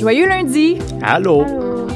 [0.00, 0.78] Joyeux lundi!
[1.02, 1.44] Allô,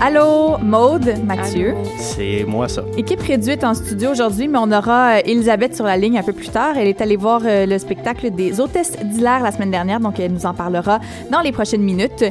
[0.00, 1.74] Allô, Maude, Mathieu.
[1.98, 2.82] c'est moi ça.
[2.98, 6.32] Équipe réduite en studio aujourd'hui, mais on aura euh, Elisabeth sur la ligne un peu
[6.32, 6.76] plus tard.
[6.76, 10.32] Elle est allée voir euh, le spectacle des hôtesses d'Hilaire la semaine dernière, donc elle
[10.32, 10.98] nous en parlera
[11.30, 12.24] dans les prochaines minutes.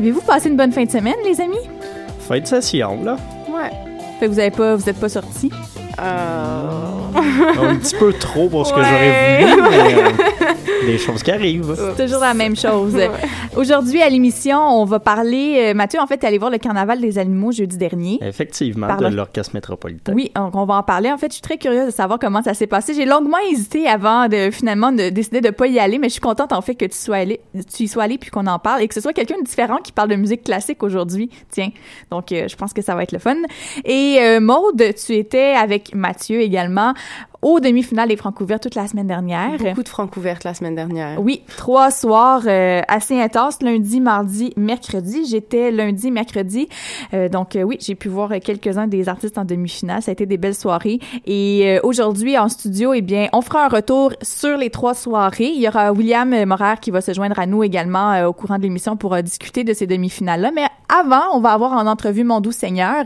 [0.00, 1.56] Avez-vous passé une bonne fin de semaine, les amis?
[2.18, 3.16] Fin de session, là.
[3.48, 3.70] Ouais.
[4.18, 5.50] Fait que vous avez pas, vous êtes pas sortis?
[5.98, 11.74] Un petit peu trop pour ce que j'aurais voulu, mais euh, des choses qui arrivent.
[11.96, 12.96] C'est toujours la même chose.
[13.56, 15.70] Aujourd'hui, à l'émission, on va parler.
[15.70, 18.18] euh, Mathieu, en fait, est allé voir le carnaval des animaux jeudi dernier.
[18.22, 20.12] Effectivement, Par de l'orchestre métropolitain.
[20.14, 21.10] Oui, donc on va en parler.
[21.12, 22.94] En fait, je suis très curieuse de savoir comment ça s'est passé.
[22.94, 26.20] J'ai longuement hésité avant de finalement de décider de pas y aller, mais je suis
[26.20, 27.40] contente en fait que tu sois allé,
[27.74, 29.76] tu y sois allé puis qu'on en parle et que ce soit quelqu'un de différent
[29.82, 31.30] qui parle de musique classique aujourd'hui.
[31.50, 31.70] Tiens,
[32.10, 33.36] donc euh, je pense que ça va être le fun.
[33.84, 36.94] Et euh, Maude, tu étais avec Mathieu également
[37.42, 39.58] aux demi-finales des Francs ouverts toute la semaine dernière.
[39.58, 41.20] Beaucoup de francs ouvertes la semaine dernière.
[41.20, 45.24] Oui, trois soirs euh, assez intenses, lundi, mardi, mercredi.
[45.28, 46.68] J'étais lundi, mercredi.
[47.12, 50.02] Euh, donc euh, oui, j'ai pu voir quelques-uns des artistes en demi-finale.
[50.02, 51.00] Ça a été des belles soirées.
[51.26, 55.50] Et euh, aujourd'hui, en studio, eh bien, on fera un retour sur les trois soirées.
[55.54, 58.58] Il y aura William Morer qui va se joindre à nous également euh, au courant
[58.58, 60.52] de l'émission pour euh, discuter de ces demi-finales-là.
[60.54, 63.04] Mais avant, on va avoir en entrevue Mon Doux Seigneur,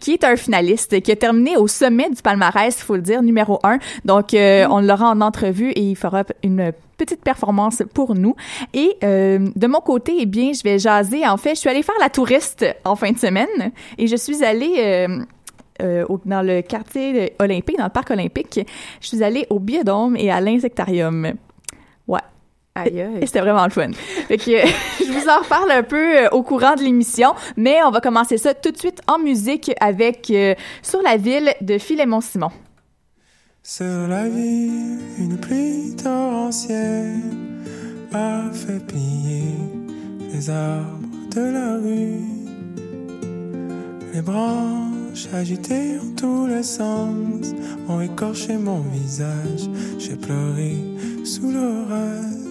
[0.00, 3.22] qui est un finaliste qui a terminé au sommet du palmarès, il faut le dire,
[3.22, 3.73] numéro un.
[4.04, 8.36] Donc, euh, on l'aura en entrevue et il fera une petite performance pour nous.
[8.72, 11.26] Et euh, de mon côté, eh bien, je vais jaser.
[11.26, 14.44] En fait, je suis allée faire la touriste en fin de semaine et je suis
[14.44, 15.18] allée euh,
[15.82, 18.60] euh, au- dans le quartier olympique, dans le parc olympique.
[19.00, 21.32] Je suis allée au biodôme et à l'insectarium.
[22.06, 22.20] Ouais.
[22.76, 23.90] Aïe, c'était vraiment le fun.
[24.26, 24.50] Fait que
[24.98, 28.52] je vous en reparle un peu au courant de l'émission, mais on va commencer ça
[28.52, 32.50] tout de suite en musique avec euh, Sur la ville de Philémon Simon.
[33.66, 37.18] Sur la ville, une pluie torrentielle
[38.12, 39.54] a fait plier
[40.30, 42.20] les arbres de la rue.
[44.12, 47.54] Les branches agitées en tous les sens
[47.88, 49.70] ont écorché mon visage.
[49.98, 50.76] J'ai pleuré
[51.24, 52.43] sous l'orage.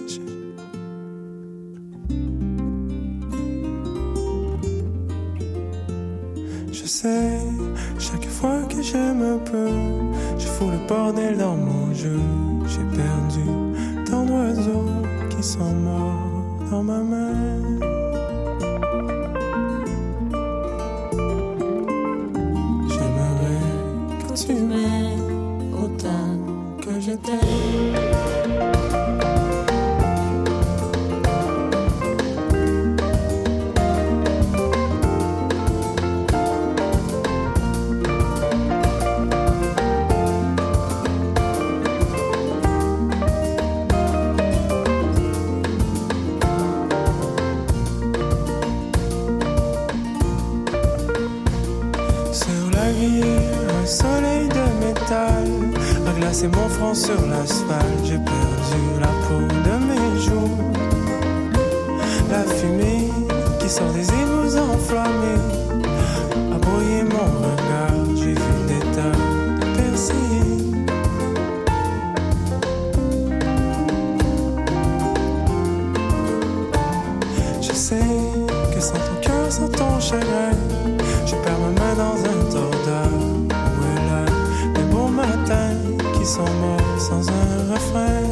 [7.98, 9.68] Chaque fois que j'aime un peu,
[10.38, 12.20] je fous le bordel dans mon jeu.
[12.66, 14.86] J'ai perdu tant d'oiseaux
[15.30, 17.34] qui sont morts dans ma main.
[22.88, 28.33] J'aimerais que tu m'aimes autant que je t'aime.
[56.34, 60.58] Passer mon front sur l'asphalte, j'ai perdu la peau de mes jours.
[62.28, 63.08] La fumée
[63.60, 65.44] qui sort des égouts enflammés
[66.52, 69.16] a brouillé mon regard, j'ai vu des tas
[69.76, 69.86] de.
[77.62, 78.10] Je sais
[78.74, 80.53] que sans ton cœur, sans ton chagrin,
[86.34, 88.23] sans mots, sans un refrain.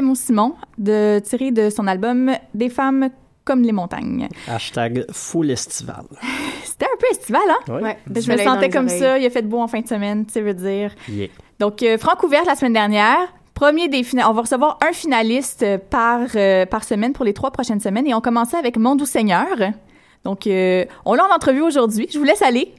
[0.00, 3.10] Philémon Simon, de, tiré de son album Des femmes
[3.44, 4.28] comme les montagnes.
[4.48, 6.04] Hashtag full estival.
[6.64, 7.80] C'était un peu estival, hein?
[7.82, 7.98] Ouais.
[8.16, 8.98] Je me sentais comme oreilles.
[8.98, 9.18] ça.
[9.18, 10.92] Il a fait beau en fin de semaine, tu veux dire.
[11.08, 11.28] Yeah.
[11.58, 13.18] Donc, euh, Franck ouverte la semaine dernière.
[13.54, 17.34] Premier des fina- On va recevoir un finaliste euh, par, euh, par semaine pour les
[17.34, 18.06] trois prochaines semaines.
[18.06, 19.48] Et on commençait avec Mon Doux Seigneur.
[20.24, 22.08] Donc, euh, on l'a en entrevue aujourd'hui.
[22.10, 22.72] Je vous laisse aller.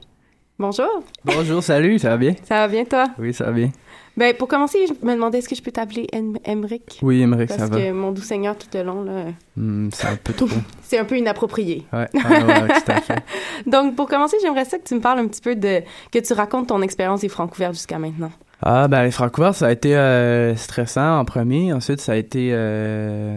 [0.58, 2.34] Bonjour, Bonjour, salut, ça va bien?
[2.44, 3.06] ça va bien toi?
[3.18, 3.70] Oui, ça va bien.
[4.16, 6.98] Ben, pour commencer, je me demandais est-ce que je peux t'appeler Em- Emric?
[7.02, 7.76] Oui, Emmerich, Parce ça va.
[7.80, 9.24] que mon doux seigneur tout le long, là,
[9.56, 10.48] Hmm, c'est un peu trop.
[10.82, 11.86] c'est un peu inapproprié.
[11.92, 12.20] Ouais, ouais,
[12.68, 13.22] tout à fait.
[13.66, 15.80] Donc, pour commencer, j'aimerais ça que tu me parles un petit peu de...
[16.12, 18.30] que tu racontes ton expérience des francs ouverts jusqu'à maintenant.
[18.62, 21.72] Ah, ben, les Francouverts, ça a été euh, stressant en premier.
[21.72, 23.36] Ensuite, ça a été euh,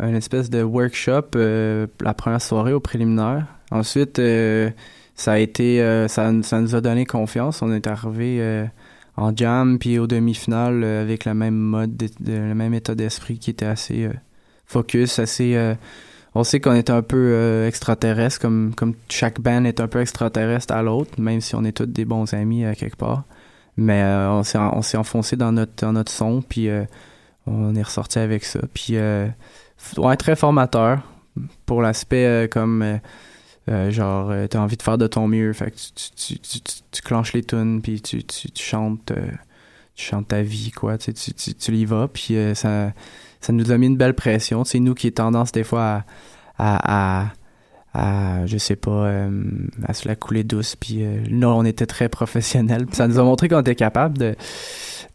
[0.00, 3.46] une espèce de workshop euh, la première soirée au préliminaire.
[3.70, 4.20] Ensuite,
[5.14, 5.78] ça a été,
[6.08, 7.62] ça, ça nous a donné confiance.
[7.62, 8.66] On est arrivé
[9.16, 12.94] en jam puis au demi-finale euh, avec le même mode, de, de- le même état
[12.94, 14.12] d'esprit qui était assez euh,
[14.66, 15.54] focus, assez.
[15.56, 15.74] euh,
[16.34, 20.00] on sait qu'on est un peu euh, extraterrestre, comme comme chaque band est un peu
[20.00, 23.24] extraterrestre à l'autre, même si on est tous des bons amis à quelque part.
[23.78, 26.84] Mais euh, on s'est on s'est enfoncé dans notre dans notre son puis euh,
[27.46, 28.60] on est ressorti avec ça.
[28.74, 29.28] Puis euh,
[29.98, 31.00] ouais, très formateur
[31.66, 32.82] pour l'aspect euh, comme
[33.68, 36.60] euh, genre euh, t'as envie de faire de ton mieux, fait que tu tu, tu,
[36.60, 39.26] tu, tu- clenches les tunes puis tu, tu, chantes euh,
[39.94, 42.92] tu chantes ta vie quoi, tu, tu, tu, y vas puis ça
[43.40, 44.64] ça nous a mis une belle pression.
[44.64, 46.04] C'est nous qui est tendance des fois
[46.58, 47.32] à à,
[47.92, 49.10] à je sais pas,
[49.86, 50.76] à se la couler douce.
[50.76, 52.86] Puis non, on était très professionnels.
[52.92, 54.36] Ça nous a montré qu'on était capable de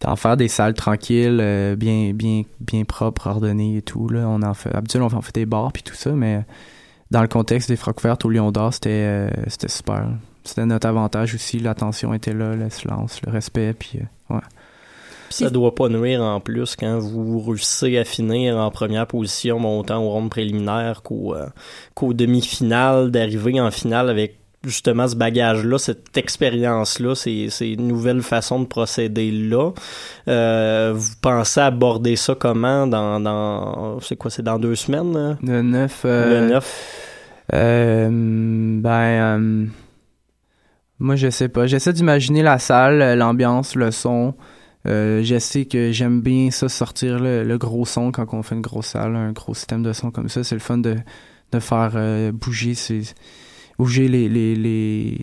[0.02, 4.10] d'en faire des salles tranquilles, bien bien bien propres, ordonnées et tout.
[4.10, 6.44] Là, on en fait, habituellement on fait des bars puis tout ça, mais
[7.12, 10.08] dans le contexte des frocs ouvertes au Lion d'Or, c'était euh, c'était super.
[10.44, 11.60] C'était notre avantage aussi.
[11.60, 14.42] L'attention était là, le silence, le respect, puis euh, ouais.
[15.30, 20.04] Ça doit pas nuire en plus quand vous réussissez à finir en première position montant
[20.04, 21.48] aux rondes préliminaires qu'au euh,
[22.14, 28.66] demi-finale, d'arriver en finale avec justement ce bagage-là, cette expérience-là, ces, ces nouvelles façons de
[28.66, 29.72] procéder là.
[30.28, 35.14] Euh, vous pensez aborder ça comment dans, dans c'est quoi, c'est dans deux semaines?
[35.14, 35.38] là?
[35.42, 37.08] Le 9 euh, Le 9.
[37.54, 39.66] Euh, ben, euh,
[41.00, 41.68] moi, je sais pas.
[41.68, 44.36] J'essaie d'imaginer la salle, l'ambiance, le son.
[44.88, 48.56] Euh, je sais que j'aime bien ça, sortir le, le gros son quand on fait
[48.56, 50.44] une grosse salle, un gros système de son comme ça.
[50.44, 50.98] C'est le fun de,
[51.52, 51.92] de faire
[52.34, 53.02] bouger, ces,
[53.78, 55.18] bouger les, les, les,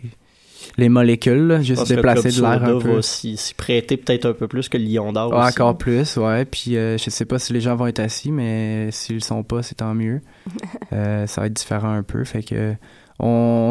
[0.76, 2.94] les molécules, là, juste déplacer de l'air un peu.
[2.96, 5.48] va s'y s'y prêter peut-être un peu plus que le Lion d'Or aussi.
[5.54, 6.44] encore plus, ouais.
[6.44, 9.42] Puis euh, je sais pas si les gens vont être assis, mais s'ils le sont
[9.42, 10.20] pas, c'est tant mieux.
[10.92, 12.24] Euh, ça va être différent un peu.
[12.24, 12.74] Fait que
[13.18, 13.26] on,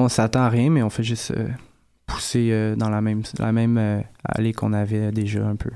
[0.05, 1.47] on s'attend à rien, mais on fait juste euh,
[2.05, 5.71] pousser euh, dans la même la même euh, allée qu'on avait déjà un peu.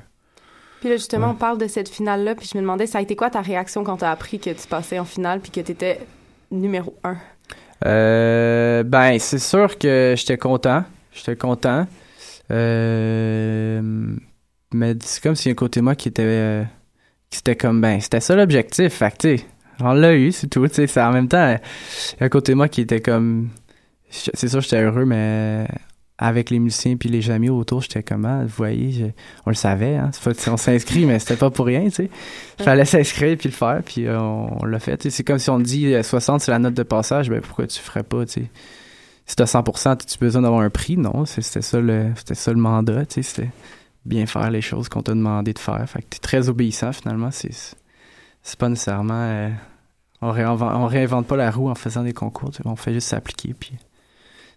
[0.82, 1.34] Puis là, justement, Ouais.
[1.34, 3.84] on parle de cette finale-là, puis je me demandais, ça a été quoi ta réaction
[3.84, 6.00] quand t'as appris que tu passais en finale puis que t'étais
[6.52, 7.18] numéro un?
[7.86, 10.84] Euh, ben, c'est sûr que j'étais content.
[11.14, 11.88] J'étais content.
[12.52, 13.82] Euh,
[14.74, 16.24] mais c'est comme si un côté moi qui était.
[16.26, 16.64] euh,
[17.30, 18.94] qui c'était comme, ben, c'était ça l'objectif.
[18.94, 19.36] Fait que,
[19.80, 20.68] on l'a eu, c'est tout.
[20.68, 23.50] Tu sais, en même temps, il y a un côté moi qui était comme.
[24.10, 25.66] C'est sûr, j'étais heureux, mais
[26.22, 29.06] avec les musiciens puis les amis autour, j'étais comment, vous voyez, je-
[29.48, 32.10] on le savait, hein, pas, on s'inscrit, mais c'était pas pour rien, tu sais.
[32.60, 35.10] Fallait s'inscrire puis le faire, puis euh, on, l'a fait.
[35.10, 37.66] C'est comme si on te dit euh, 60 c'est la note de passage, ben pourquoi
[37.66, 38.52] tu ferais pas, tu sais?
[39.26, 40.96] Si t'as 100%, as-tu besoin d'avoir un prix?
[40.96, 43.50] Non, c'était ça le, c'était ça le mandat, tu sais, c'était
[44.06, 45.84] bien faire les choses qu'on t'a demandé de faire.
[45.90, 47.50] Fait que t'es très obéissant finalement, c'est,
[48.44, 49.50] c'est pas nécessairement, euh,
[50.22, 53.56] on, réinvente, on réinvente pas la roue en faisant des concours, on fait juste s'appliquer,
[53.60, 53.72] puis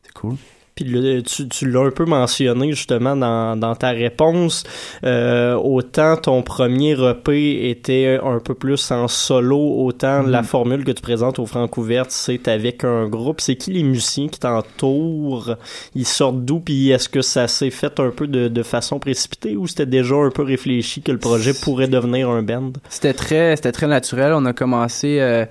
[0.03, 0.37] c'est cool.
[0.75, 4.65] Puis le- tu, tu l'as un peu mentionné justement dans, dans ta réponse.
[5.05, 10.31] Euh, autant ton premier EP était un peu plus en solo, autant Mhm.
[10.31, 13.41] la formule que tu présentes au Francouverte, c'est avec un groupe.
[13.41, 15.55] C'est qui les musiciens qui t'entourent?
[15.95, 16.61] Ils sortent d'où?
[16.61, 20.17] Puis est-ce que ça s'est fait un peu de, de façon précipitée ou c'était déjà
[20.17, 22.73] un peu réfléchi que le projet pourrait devenir un band?
[22.89, 24.33] C'était très, c'était très naturel.
[24.35, 25.45] On a commencé euh,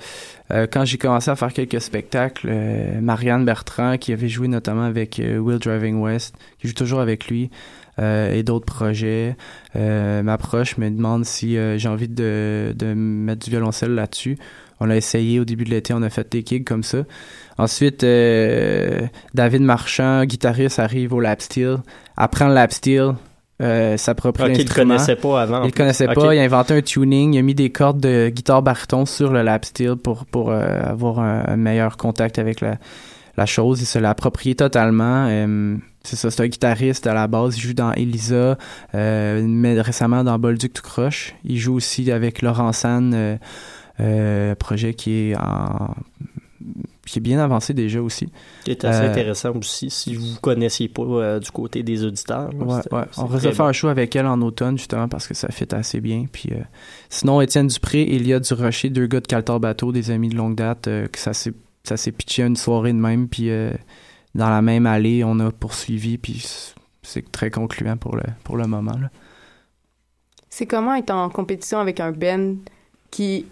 [0.52, 2.48] euh, quand j'ai commencé à faire quelques spectacles.
[2.50, 7.00] euh, Marianne Bertrand, qui avait joué notamment avec euh, Will Driving West, qui joue toujours
[7.00, 7.50] avec lui,
[8.00, 9.36] euh, et d'autres projets,
[9.76, 14.38] m'approche, me demande si j'ai envie de, de mettre du violoncelle là-dessus.
[14.80, 17.00] On l'a essayé au début de l'été, on a fait des gigs comme ça.
[17.58, 21.78] Ensuite, David Marchand, guitariste, arrive au lap steel,
[22.18, 23.14] apprend le lap steel,
[23.62, 24.96] euh, le l'instrument.
[24.96, 25.62] connaissait pas avant.
[25.64, 28.30] Il le connaissait pas, il a inventé un tuning, il a mis des cordes de
[28.30, 32.62] guitare baryton sur le lap steel pour, pour euh, avoir un, un meilleur contact avec
[32.62, 32.78] la,
[33.38, 33.82] la chose.
[33.82, 35.28] Il se l'a approprié totalement.
[35.30, 37.58] Euh, c'est ça, c'est un guitariste à la base.
[37.58, 38.58] Il joue dans Elisa,
[38.94, 41.34] mais récemment dans Bolduc tout croche.
[41.46, 43.38] Il joue aussi avec Laurent San,
[44.60, 45.96] projet qui est en
[47.06, 48.30] qui est bien avancé déjà aussi.
[48.64, 52.50] Qui est assez Euh, intéressant aussi si vous connaissiez pas euh, du côté des auditeurs.
[52.54, 53.04] là, Ouais, ouais.
[53.18, 53.64] On de faire bon.
[53.66, 56.26] un show avec elle en automne, justement, parce que ça fit assez bien.
[56.32, 56.62] Puis, euh,
[57.10, 60.88] sinon, Étienne Dupré, Elia Durocher, deux gars de Caltar Bateau, des amis de longue date,
[60.88, 63.28] euh, que ça s'est, ça s'est pitché une soirée de même.
[63.28, 63.72] Puis, euh,
[64.36, 66.18] dans la même allée, on a poursuivi.
[66.18, 66.46] Puis,
[67.02, 68.96] c'est- très concluant pour le, pour le moment.
[70.50, 72.56] C'est comment être en compétition avec un band
[73.12, 73.46] qui,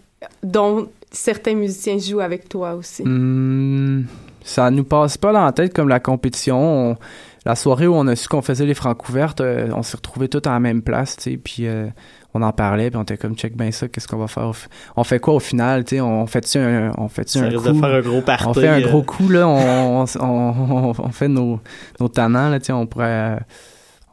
[0.43, 3.03] dont certains musiciens jouent avec toi aussi?
[3.03, 4.06] Hum,
[4.44, 6.91] ça nous passe pas dans la tête comme la compétition.
[6.91, 6.98] On-
[7.44, 10.30] la soirée où on a su qu'on faisait les francs ouvertes, euh, on s'est retrouvés
[10.30, 11.88] tous à la même place, tu sais, puis euh,
[12.36, 14.51] on en parlait, puis on était comme check ben ça, qu'est-ce qu'on va faire
[14.96, 17.68] On fait quoi au final, tu sais, on fait-tu un, on fait Ça un coup,
[17.68, 18.46] de faire un gros party.
[18.48, 21.60] on fait un euh, gros coup là, on, on, on, on fait nos
[22.00, 23.38] nos tannants là, tu sais, on pourrait euh,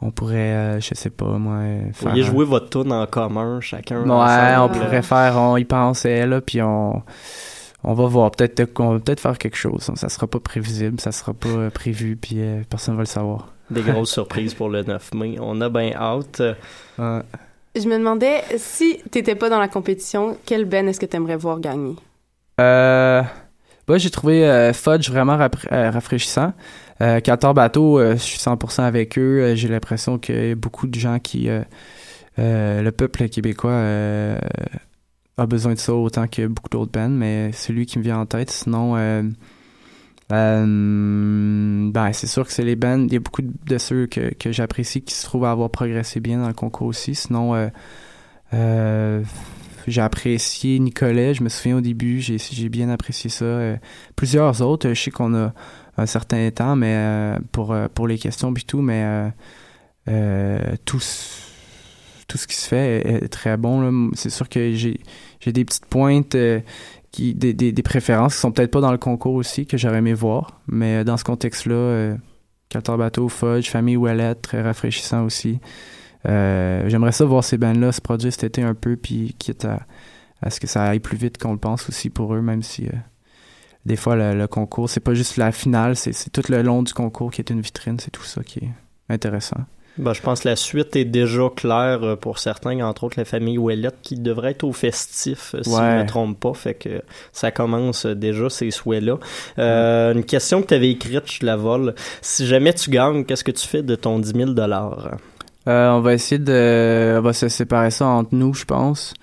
[0.00, 2.93] on pourrait euh, je sais pas moi euh, Vous faire pourriez un- jouer votre tune
[2.93, 4.02] en commun, chacun.
[4.05, 7.02] Ouais, ensemble, on pourrait faire, on y pensait, là, puis on,
[7.85, 8.31] on va voir.
[8.31, 9.90] Peut-être qu'on va peut-être faire quelque chose.
[9.95, 13.49] Ça sera pas prévisible, ça sera pas euh, prévu, puis euh, personne va le savoir.
[13.71, 15.37] Des grosses surprises pour le 9 mai.
[15.40, 16.40] On a bien hâte.
[16.99, 17.21] Ouais.
[17.76, 21.61] Je me demandais, si t'étais pas dans la compétition, quel band est-ce que t'aimerais voir
[21.61, 21.95] gagner?
[22.61, 23.23] Euh,
[23.87, 25.38] moi, j'ai trouvé euh, Fudge vraiment
[25.73, 26.52] euh, rafraîchissant.
[27.00, 29.43] Euh, Qatar Bateau, euh, je suis 100% avec eux.
[29.43, 31.49] Euh, j'ai l'impression a beaucoup de gens qui...
[31.49, 31.62] euh,
[32.83, 33.83] le peuple québécois
[35.37, 38.19] a besoin de ça autant que beaucoup d'autres bands, mais c'est lui qui me vient
[38.19, 38.50] en tête.
[38.50, 38.95] Sinon,
[40.31, 43.05] ben, c'est sûr que c'est les bands.
[43.07, 46.21] Il y a beaucoup de ceux que, que j'apprécie qui se trouvent à avoir progressé
[46.21, 47.14] bien dans le concours aussi.
[47.14, 47.71] Sinon,
[48.52, 51.35] j'ai apprécié Nicolet.
[51.35, 53.76] Je me souviens au début, j'ai bien apprécié ça.
[54.17, 55.52] Plusieurs autres, je sais qu'on a
[55.99, 59.31] un certain temps, mais euh, pour euh, pour les questions puis tout, mais
[60.09, 61.00] euh, tout
[62.28, 64.11] tout ce qui se fait est, très bon.
[64.14, 65.00] C'est sûr que j'ai
[65.52, 66.37] des petites pointes.
[67.11, 70.12] qui, des, des, préférences qui sont peut-être pas dans le concours aussi, que j'aurais aimé
[70.12, 70.61] voir.
[70.69, 72.17] Mais dans ce contexte-là, euh,
[72.99, 75.59] Bateau, Fudge, Famille Ouellette, très rafraîchissant aussi.
[76.26, 79.81] J'aimerais ça voir ces bands-là se produire cet été un peu, puis quitte à,
[80.43, 82.88] à ce que ça aille plus vite qu'on le pense aussi pour eux, même si
[83.87, 86.92] des fois le, le concours, c'est pas juste la finale, c'est tout le long du
[86.92, 88.70] concours qui est une vitrine, c'est tout ça qui est
[89.08, 89.58] intéressant.
[89.99, 93.25] Ben, je pense que la suite est déjà claire euh, pour certains, entre autres la
[93.25, 96.54] famille Ouellette, qui devrait être au festif, euh, si je ne me trompe pas.
[96.54, 99.18] Fait que ça commence euh, déjà ces souhaits-là.
[99.58, 101.97] Euh, Une question que tu avais écrite, je la vole.
[102.23, 106.14] Si jamais tu gagnes, qu'est-ce que tu fais de ton 10 000 Euh, on va
[106.14, 107.16] essayer de.
[107.18, 109.14] On va se séparer ça entre nous, je pense.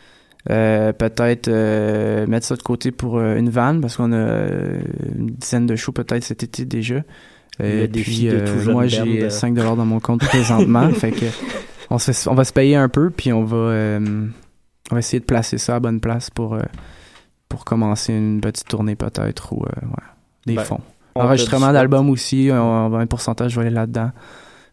[0.51, 4.79] Euh, peut-être euh, mettre ça de côté pour euh, une vanne parce qu'on a euh,
[5.17, 7.01] une dizaine de shows peut-être cet été déjà.
[7.63, 9.29] Et puis, euh, moi band, j'ai euh.
[9.29, 11.25] 5 dollars dans mon compte présentement, fait que
[11.89, 14.27] on, se fait- on va se payer un peu puis on va euh,
[14.91, 16.61] on va essayer de placer ça à bonne place pour euh,
[17.49, 20.03] pour commencer une petite tournée peut-être ou euh, ouais,
[20.45, 20.81] des Ben, fonds.
[21.15, 24.11] Enregistrement d'album aussi, on va un pourcentage va aller là-dedans.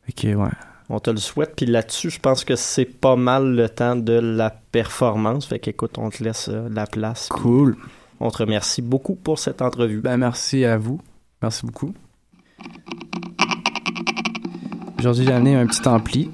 [0.05, 0.49] Fait que ouais.
[0.89, 1.55] On te le souhaite.
[1.57, 5.47] Puis là-dessus, je pense que c'est pas mal le temps de la performance.
[5.47, 7.29] Fait qu'écoute, on te laisse euh, la place.
[7.29, 7.77] Cool.
[8.21, 10.01] On te remercie beaucoup pour cette entrevue.
[10.01, 11.01] Ben, merci à vous.
[11.41, 11.93] Merci beaucoup.
[14.99, 16.31] Aujourd'hui, j'ai amené un petit ampli.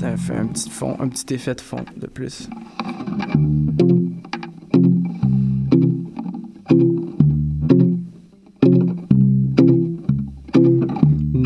[0.00, 2.48] Ça fait un petit fond, un petit effet de fond de plus.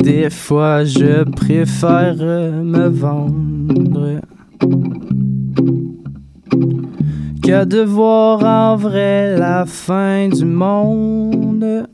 [0.05, 4.21] Des fois, je préfère me vendre
[7.43, 11.89] que de voir en vrai la fin du monde.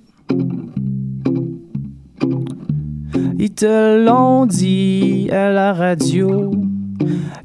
[3.39, 6.51] Ils te l'ont dit à la radio.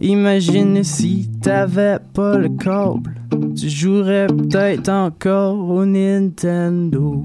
[0.01, 3.13] Imagine si t'avais pas le câble.
[3.55, 7.23] Tu jouerais peut-être encore au Nintendo.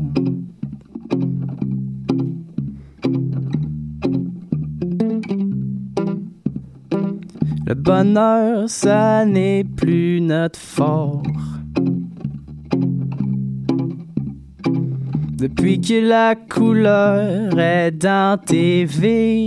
[7.71, 11.23] Le bonheur, ça n'est plus notre fort.
[15.39, 19.47] Depuis que la couleur est dans TV.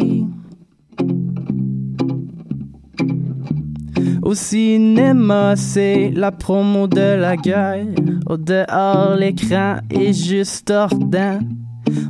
[4.21, 7.85] Au cinéma, c'est la promo de la guerre.
[8.25, 11.39] Au dehors, l'écran est juste ordant.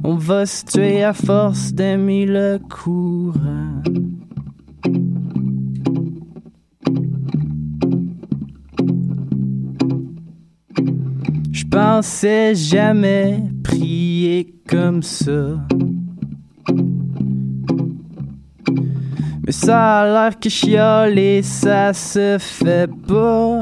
[0.04, 3.82] On va se tuer à force d'aimer le courant.
[11.74, 15.58] Pensais jamais prier comme ça.
[19.44, 20.50] Mais ça a l'air que
[21.42, 23.62] ça se fait pas.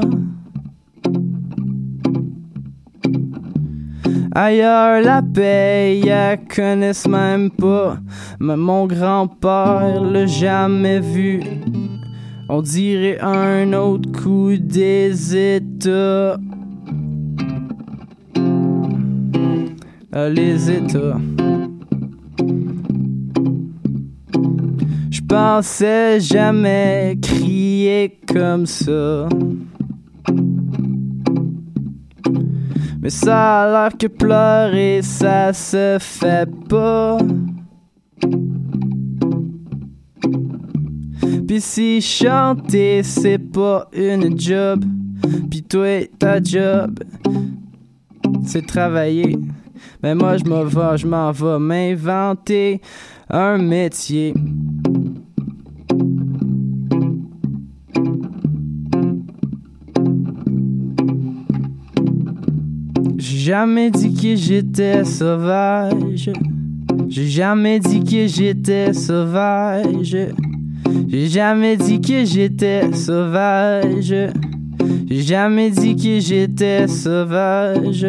[4.34, 7.96] Ailleurs, la paye, elle connaissent même pas.
[8.38, 11.40] Mais mon grand-père l'a jamais vu.
[12.50, 16.36] On dirait un autre coup des États.
[20.14, 21.18] Les États.
[25.10, 29.28] Je pensais jamais crier comme ça.
[33.00, 37.18] Mais ça a l'air que pleurer, ça se fait pas.
[41.48, 44.84] Pis si chanter, c'est pas une job.
[45.50, 47.00] Pis toi, ta job,
[48.44, 49.36] c'est travailler.
[50.02, 52.80] Mais moi, je m'en vais, je m'en vais m'inventer
[53.30, 54.34] un métier.
[63.16, 66.30] J'ai jamais dit que j'étais sauvage.
[67.08, 70.16] J'ai jamais dit que j'étais sauvage.
[71.08, 74.14] J'ai jamais dit que j'étais sauvage.
[75.08, 78.06] J'ai jamais dit que j'étais sauvage.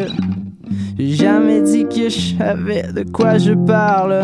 [1.05, 4.23] J'ai jamais dit que je savais de quoi je parle.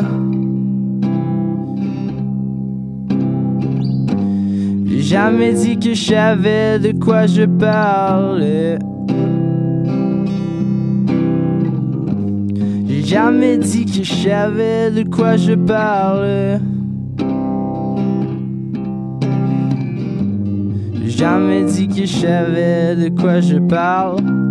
[4.85, 8.45] J'ai jamais dit que je savais de quoi je parle.
[12.87, 16.61] J'ai jamais dit que je savais de quoi je parle.
[21.03, 24.48] J'ai jamais dit que je savais de quoi je parle.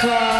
[0.00, 0.39] car.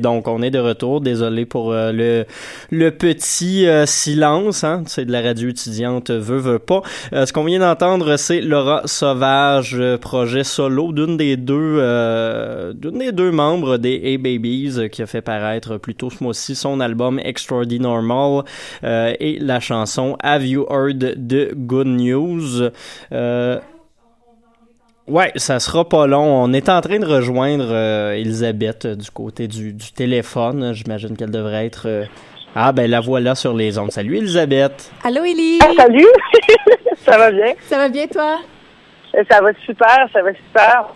[0.00, 1.00] Donc on est de retour.
[1.00, 2.24] Désolé pour euh, le
[2.70, 4.82] le petit euh, silence, hein.
[4.86, 6.82] C'est de la radio étudiante, veut veut pas.
[7.12, 11.76] Euh, ce qu'on vient d'entendre, c'est Laura Sauvage, projet solo d'une des deux
[12.74, 16.54] d'une des deux membres des A Babies qui a fait paraître plus tôt ce mois-ci
[16.54, 17.96] son album Extraordinary
[18.82, 22.70] et la chanson Have You Heard the Good News?
[25.06, 26.24] Ouais, ça sera pas long.
[26.44, 30.72] On est en train de rejoindre euh, Elisabeth euh, du côté du, du téléphone.
[30.72, 31.86] J'imagine qu'elle devrait être.
[31.86, 32.04] euh,
[32.56, 33.92] Ah, ben la voilà sur les ondes.
[33.92, 34.90] Salut Elisabeth.
[35.04, 35.60] Allô, Élie?
[35.62, 36.06] Ah, salut!
[36.96, 37.52] ça va bien?
[37.60, 38.38] Ça va bien, toi?
[39.14, 40.86] Euh, Ça va super, ça va super.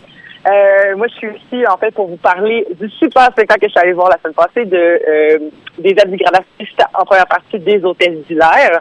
[0.48, 3.72] Euh, moi, je suis ici, en fait, pour vous parler du super spectacle que je
[3.72, 5.38] suis allée voir la semaine passée de euh,
[5.78, 8.80] des abdigradationnistes en première partie des hôtels d'hilaire.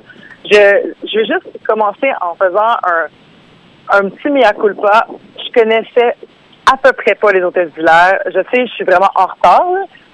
[0.49, 3.05] Je, je veux juste commencer en faisant un,
[3.91, 5.07] un petit mea culpa.
[5.37, 6.15] Je connaissais
[6.71, 8.19] à peu près pas les hôtels d'hilaire.
[8.27, 9.65] Je sais, je suis vraiment en retard,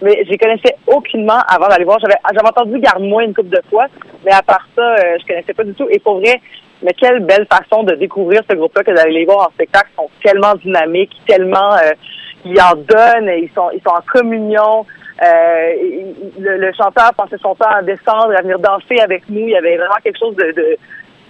[0.02, 2.00] mais je les connaissais aucunement avant d'aller voir.
[2.00, 3.88] J'avais, j'avais entendu Garde-moi une couple de fois,
[4.26, 5.88] mais à part ça, euh, je connaissais pas du tout.
[5.90, 6.42] Et pour vrai,
[6.82, 9.90] mais quelle belle façon de découvrir ce groupe-là que d'aller les voir en spectacle.
[9.94, 11.92] Ils sont tellement dynamiques, tellement euh,
[12.46, 14.86] ils en donnent, ils sont ils sont en communion.
[15.24, 15.72] Euh,
[16.40, 19.48] le, le chanteur passait son temps à descendre, à venir danser avec nous.
[19.48, 20.78] Il y avait vraiment quelque chose de, de,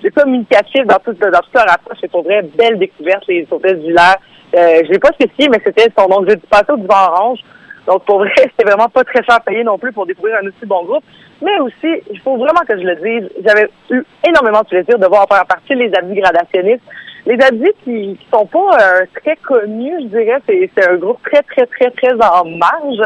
[0.05, 1.97] de communicatif dans tout dans toute leur approche.
[2.01, 4.19] C'est pour vrai belle découverte les hôtels du Lac.
[4.55, 7.39] Euh, je l'ai pas spécifié, mais c'était son nom de jeudi passé au Divan Orange.
[7.87, 10.65] Donc pour vrai, c'était vraiment pas très cher payé non plus pour découvrir un aussi
[10.65, 11.03] bon groupe.
[11.41, 15.05] Mais aussi, il faut vraiment que je le dise, j'avais eu énormément de plaisir de
[15.05, 16.83] voir première partie les habits gradationnistes.
[17.25, 21.19] Les habits qui, qui sont pas euh, très connus, je dirais, c'est, c'est un groupe
[21.23, 23.01] très, très, très, très en marge.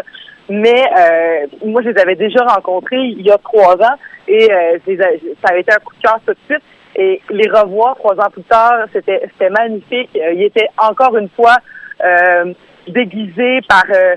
[0.50, 3.96] Mais euh, moi, je les avais déjà rencontrés il y a trois ans
[4.28, 6.64] et euh, ça avait été un coup de cœur tout de suite.
[6.96, 10.10] Et les revoir trois ans plus tard, c'était, c'était magnifique.
[10.16, 11.58] Euh, ils étaient encore une fois
[12.04, 12.54] euh,
[12.88, 14.16] déguisés par euh,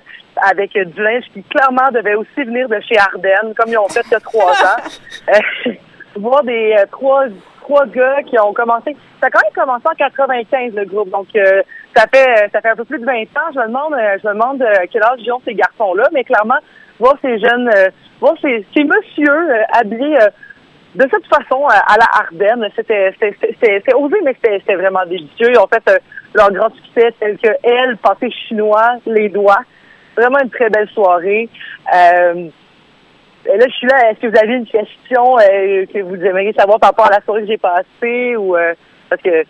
[0.50, 4.02] avec du linge qui clairement devait aussi venir de chez Ardennes, comme ils ont fait
[4.06, 4.82] il y a trois ans.
[5.28, 5.72] Euh,
[6.16, 7.24] voir des euh, trois
[7.60, 8.96] trois gars qui ont commencé.
[9.20, 11.62] Ça a quand même commencé en 95 le groupe, donc euh,
[11.94, 13.52] ça fait ça fait un peu plus de 20 ans.
[13.54, 16.58] Je me demande je me demande quel âge ils ont ces garçons-là, mais clairement
[17.02, 20.28] voir ces jeunes, euh, voir ces, ces messieurs habillés euh,
[20.94, 25.50] de cette façon euh, à la Ardennes, c'était osé, mais c'était vraiment délicieux.
[25.50, 25.98] Ils ont fait euh,
[26.34, 29.62] leur grand succès tel que elle, pâté chinois, les doigts.
[30.16, 31.48] Vraiment une très belle soirée.
[31.94, 32.48] Euh,
[33.46, 34.10] là, je suis là.
[34.10, 37.22] Est-ce que vous avez une question euh, que vous aimeriez savoir par rapport à la
[37.22, 38.54] soirée que j'ai passée ou
[39.08, 39.44] parce que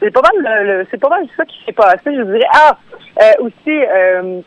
[0.00, 1.98] c'est pas mal c'est pas mal ça qui s'est passé.
[2.06, 2.78] Je vous dirais ah
[3.40, 4.44] aussi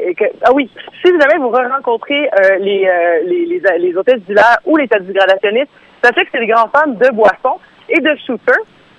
[0.00, 0.70] et que- ah oui
[1.02, 4.86] si jamais vous rencontrez euh, les, euh, les les les hôtesses du lac ou les
[4.86, 5.70] gradationnistes,
[6.02, 7.58] sachez que c'est des grands fans de boissons
[7.88, 8.54] et de shooters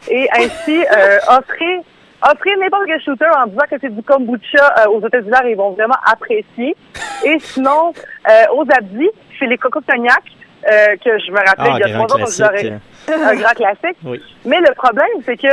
[0.09, 1.79] et ainsi euh, offrez
[2.21, 5.43] offrez n'importe quel shooter en disant que c'est du kombucha euh, aux hôtels du lac,
[5.47, 6.75] ils vont vraiment apprécier.
[7.23, 7.93] Et sinon,
[8.29, 10.21] euh, aux abdis, c'est les cocos cognac,
[10.69, 12.73] euh, que je me rappelle Ah, il y a grand trois ans, donc classique.
[13.07, 13.97] j'aurais- un grand classique.
[14.03, 14.21] Oui.
[14.45, 15.47] Mais le problème, c'est que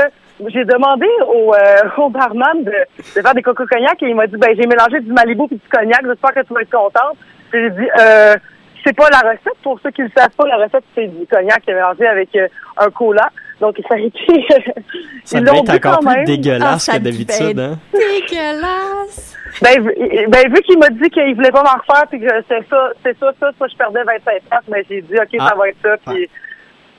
[0.48, 4.26] j'ai demandé au, euh, au barman de, de faire des cocos cognac et il m'a
[4.26, 7.16] dit, ben, j'ai mélangé du Malibu et du cognac, j'espère que tu vas être contente.
[7.50, 8.36] Puis J'ai dit, euh,
[8.84, 9.56] c'est pas la recette.
[9.62, 12.06] Pour ceux qui ne le savent pas, la recette, c'est du cognac qui est mélangé
[12.06, 13.30] avec euh, un cola.
[13.60, 14.46] Donc, ça a été...
[15.24, 17.58] Ça ils l'ont encore quand plus dégueulasse Ah, ça que d'habitude.
[17.58, 17.78] Hein?
[17.92, 19.36] Dégueulasse!
[19.62, 22.68] Ben, vu- ben, vu qu'il m'a dit qu'il voulait pas m'en refaire, puis que c'est
[22.68, 24.20] ça, c'est ça, ça, ça, je perdais 25
[24.52, 25.48] cents, mais j'ai dit, OK, Ah.
[25.48, 26.28] ça va être ça, puis...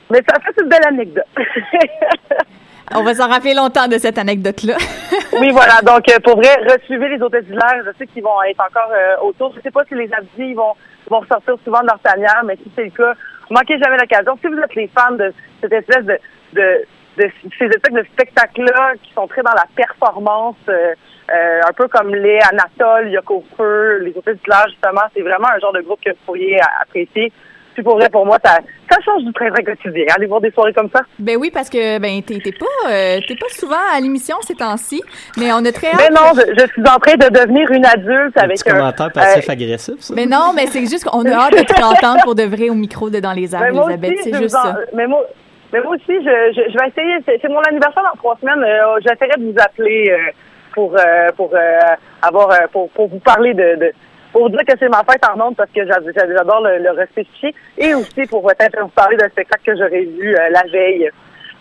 [0.09, 1.25] Mais ça fait une belle anecdote.
[2.95, 4.75] On va s'en rappeler longtemps de cette anecdote-là.
[5.39, 5.81] oui, voilà.
[5.83, 7.83] Donc, euh, pour vrai, resuivez les hôtels d'hilaire.
[7.85, 9.53] Je sais qu'ils vont être encore euh, autour.
[9.55, 10.73] Je sais pas si les abdis vont,
[11.09, 13.13] vont ressortir souvent de leur tanière, mais si c'est le cas,
[13.49, 14.37] manquez jamais l'occasion.
[14.41, 16.17] Si vous êtes les fans de cette espèce de,
[16.53, 16.85] de,
[17.17, 20.93] de ces espèces de spectacles-là qui sont très dans la performance, euh,
[21.29, 25.59] euh, un peu comme les Anatole, Yoko Feu, les hôtels d'hilaire, justement, c'est vraiment un
[25.59, 27.33] genre de groupe que vous pourriez a- apprécier.
[27.77, 28.57] Puis pour vrai, pour moi, ça,
[28.89, 30.05] ça change du train quotidien.
[30.15, 31.01] Aller voir des soirées comme ça.
[31.19, 34.99] Ben oui, parce que ben t'es pas euh, t'es pas souvent à l'émission ces temps-ci,
[35.37, 36.11] mais on a très Mais hâte.
[36.11, 38.77] non, je, je suis en train de devenir une adulte Un avec petit un...
[38.77, 40.13] commentaire euh, passif-agressif, ça.
[40.15, 42.73] Mais non, mais c'est juste qu'on a hâte de te entendre pour de vrai au
[42.73, 44.13] micro de Dans les airs, Mais moi Elisabeth.
[44.19, 44.75] aussi, C'est je juste en- ça.
[44.95, 45.23] Mais moi,
[45.71, 47.39] mais moi aussi, je, je, je vais essayer.
[47.41, 48.63] C'est mon anniversaire dans trois semaines.
[48.63, 50.31] Euh, J'essaierai de vous appeler euh,
[50.73, 51.77] pour euh, pour euh,
[52.23, 53.91] avoir pour, pour vous parler de, de
[54.37, 56.91] pour dire que c'est ma fête en ondes parce que j'a- j'a- j'adore le, le
[56.91, 61.09] respecter et aussi pour peut-être vous parler d'un spectacle que j'aurais vu euh, la veille.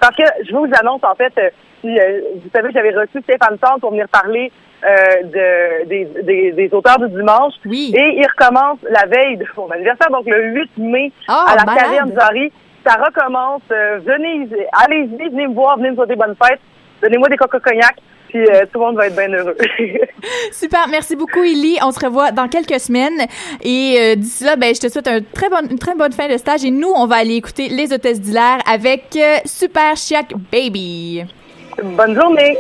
[0.01, 1.49] Parce que je vous annonce en fait, euh,
[1.81, 4.53] si, euh, vous savez, j'avais reçu Stéphane Tante pour venir parler
[4.85, 7.55] euh, de, des, des, des auteurs du dimanche.
[7.65, 7.95] Oui.
[7.97, 11.65] Et il recommence la veille de mon anniversaire, donc le 8 mai Ah, à la
[11.65, 11.85] malade.
[11.85, 12.53] Caverne Zari.
[12.87, 13.63] Ça recommence.
[13.71, 14.49] Venez,
[14.85, 16.61] allez-y, venez me voir, venez me souhaiter bonne fête.
[17.03, 17.97] Donnez-moi des coca cognac.
[18.29, 19.57] Puis euh, tout le monde va être bien heureux.
[20.53, 21.79] Super, merci beaucoup, Ellie.
[21.83, 23.27] On se revoit dans quelques semaines.
[23.63, 26.29] Et euh, d'ici là, ben, je te souhaite un très bonne, une très bonne fin
[26.29, 26.65] de stage.
[26.65, 31.25] Et nous, on va aller écouter Les Hôtesses d'Hilaire avec euh, Super Chiac Baby.
[31.83, 32.59] Bonne journée.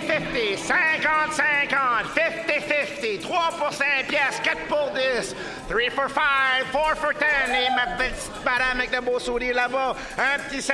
[0.00, 5.36] 50-50, 50-50, 50-50, 3 pour 5 piastres, 4 pour 10,
[5.68, 7.24] 3 for 5, 4 for 10.
[7.52, 10.72] Et ma petite madame avec le beau sourire là-bas, un petit 50-50,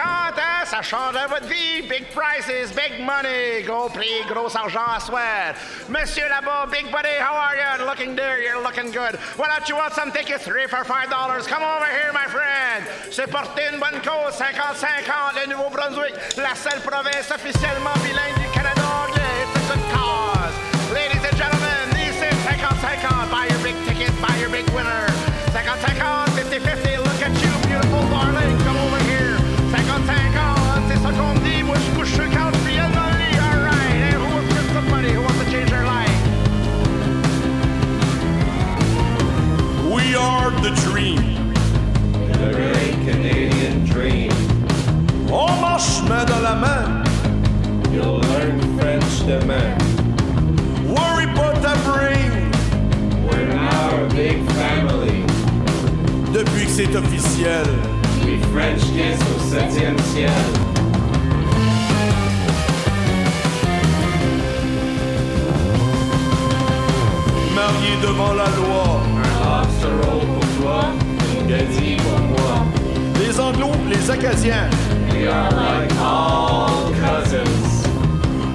[0.00, 1.82] hein, ça change votre vie.
[1.82, 5.54] Big prices, big money, gros prix, gros argent à soir.
[5.88, 7.86] Monsieur là-bas, big buddy, how are you?
[7.86, 9.18] Looking there, you're looking good.
[9.36, 10.44] Why don't you want some tickets?
[10.44, 11.46] 3 for 5 dollars.
[11.46, 12.84] Come over here, my friend.
[13.10, 18.47] Supportez une bonne cause, 50-50, le Nouveau-Brunswick, la seule province officiellement bilingue
[20.18, 20.54] a good cause.
[20.92, 23.30] Ladies and gentlemen, this is 50-50.
[23.30, 25.06] Buy your big ticket, buy your big winner.
[25.52, 28.58] 50-50, 50-50, look at you, beautiful darling.
[28.64, 29.36] Come over here.
[29.70, 31.62] 50-50, c'est ça qu'on me dit.
[31.62, 33.38] Moi, je couche sur le couch, puis elle dans le lit.
[33.38, 33.94] All right.
[34.02, 35.12] Hey, who wants to put some money?
[35.12, 36.18] Who wants to change their life?
[39.92, 41.52] We are the dream.
[42.32, 44.32] The great Canadian dream.
[45.30, 47.04] On marche main dans la main.
[47.92, 49.77] You'll learn French demain.
[56.78, 57.64] C'est officiel.
[58.24, 60.30] We French kiss au septième ciel.
[67.52, 69.02] Marié devant la loi.
[69.16, 70.84] Un lobster roll pour toi,
[71.40, 72.64] une gadie pour moi.
[73.18, 74.70] Les Anglos, les Acadiens.
[75.10, 77.88] We are like all cousins.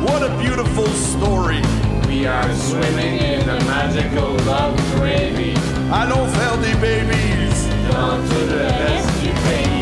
[0.01, 1.61] What a beautiful story.
[2.07, 5.55] We are swimming in a magical love gravy.
[5.91, 7.42] Allons faire des babies.
[7.91, 9.72] Dans tout le reste du pays.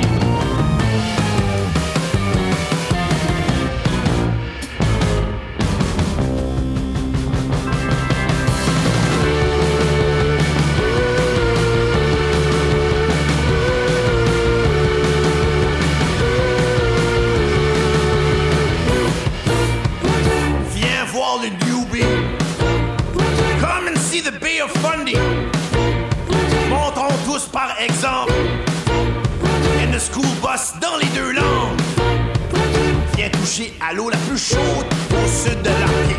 [33.93, 36.17] L'eau la plus chaude au sud de l'Arctique.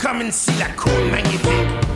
[0.00, 1.93] Come and see la côte magnétique.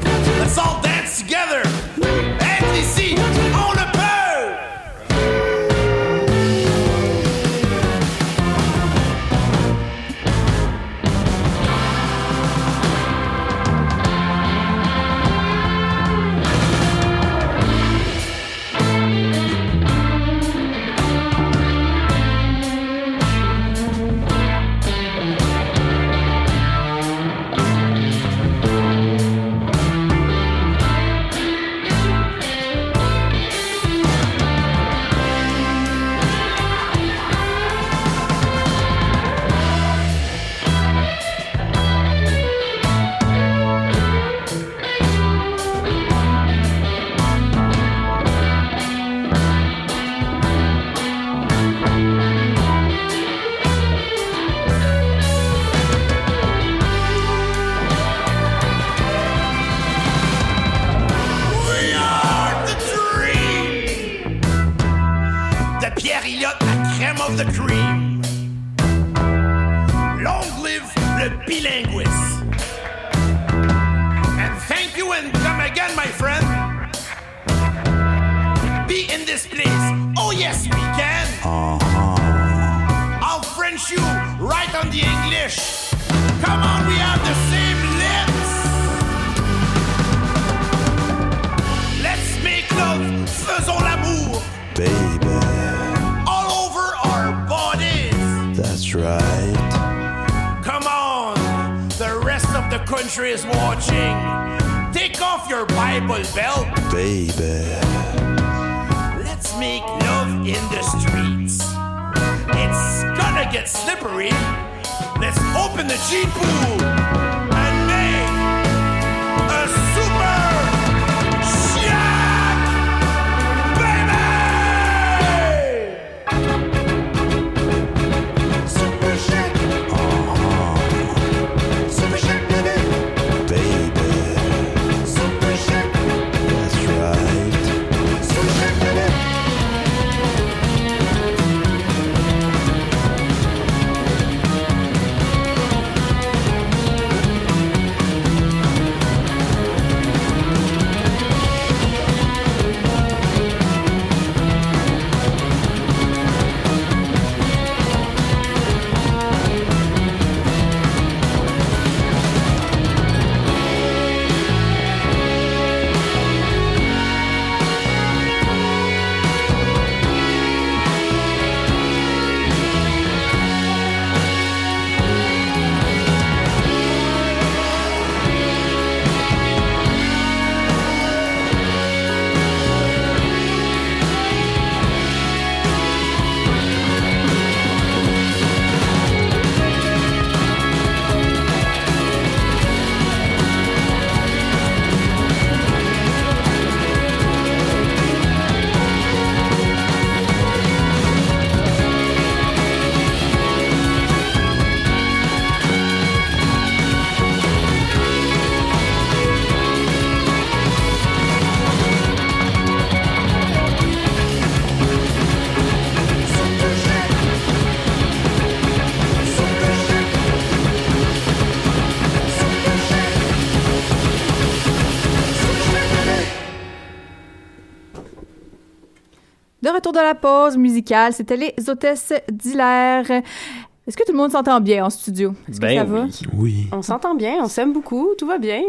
[229.98, 231.12] De la pause musicale.
[231.12, 233.10] C'était les hôtesses d'Hilaire.
[233.10, 235.34] Est-ce que tout le monde s'entend bien en studio?
[235.48, 236.02] Est-ce que Ben ça va?
[236.04, 236.20] oui.
[236.34, 236.66] Oui.
[236.72, 238.60] On s'entend bien, on s'aime beaucoup, tout va bien.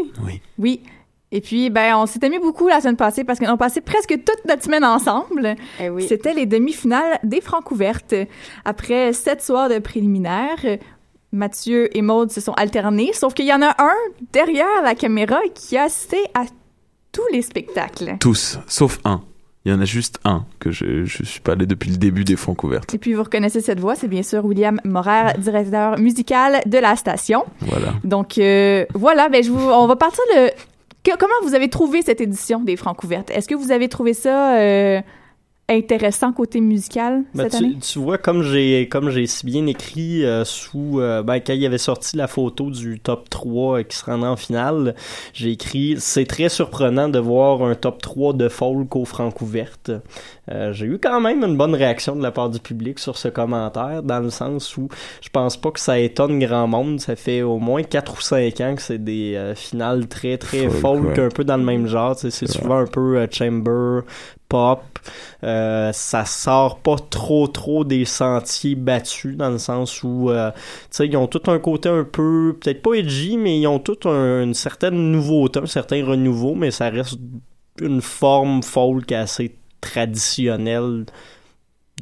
[0.58, 0.82] Oui.
[1.32, 4.08] Et puis, ben, on s'est aimé beaucoup la semaine passée parce qu'on a passé presque
[4.24, 5.54] toute notre semaine ensemble.
[5.78, 6.04] Eh oui.
[6.08, 8.14] C'était les demi-finales des Francs ouvertes.
[8.64, 10.64] Après sept soirs de préliminaires,
[11.32, 13.94] Mathieu et Maude se sont alternés, sauf qu'il y en a un
[14.32, 16.44] derrière la caméra qui a assisté à
[17.12, 18.16] tous les spectacles.
[18.18, 19.22] Tous, sauf un.
[19.66, 22.24] Il y en a juste un que je, je suis pas allé depuis le début
[22.24, 22.94] des Francs ouvertes.
[22.94, 26.96] Et puis, vous reconnaissez cette voix, c'est bien sûr William Morer, directeur musical de la
[26.96, 27.44] station.
[27.60, 27.88] Voilà.
[28.02, 30.48] Donc, euh, voilà, ben, je vous, on va partir de...
[31.04, 33.30] que- comment vous avez trouvé cette édition des Francs ouvertes?
[33.30, 35.00] Est-ce que vous avez trouvé ça euh,
[35.70, 37.76] intéressant côté musical Ben, cette tu, année?
[37.80, 41.64] tu vois, comme j'ai comme j'ai si bien écrit euh, sous euh, ben, quand il
[41.64, 44.94] avait sorti la photo du top 3 euh, qui se rendait en finale,
[45.32, 49.90] j'ai écrit c'est très surprenant de voir un top 3 de folk au Francouverte.
[50.50, 53.28] Euh, j'ai eu quand même une bonne réaction de la part du public sur ce
[53.28, 54.88] commentaire, dans le sens où
[55.20, 57.00] je pense pas que ça étonne grand monde.
[57.00, 60.68] Ça fait au moins 4 ou 5 ans que c'est des euh, finales très très
[60.68, 61.20] Folk, folk, ouais.
[61.20, 62.16] un peu dans le même genre.
[62.16, 64.00] C'est souvent un peu euh, chamber,
[64.50, 64.82] pop.
[65.44, 70.50] Euh, ça sort pas trop trop des sentiers battus dans le sens où euh,
[71.00, 74.42] ils ont tout un côté un peu peut-être pas edgy mais ils ont tout un-
[74.42, 77.18] une certaine nouveauté un certain renouveau mais ça reste
[77.80, 81.06] une forme folk assez traditionnelle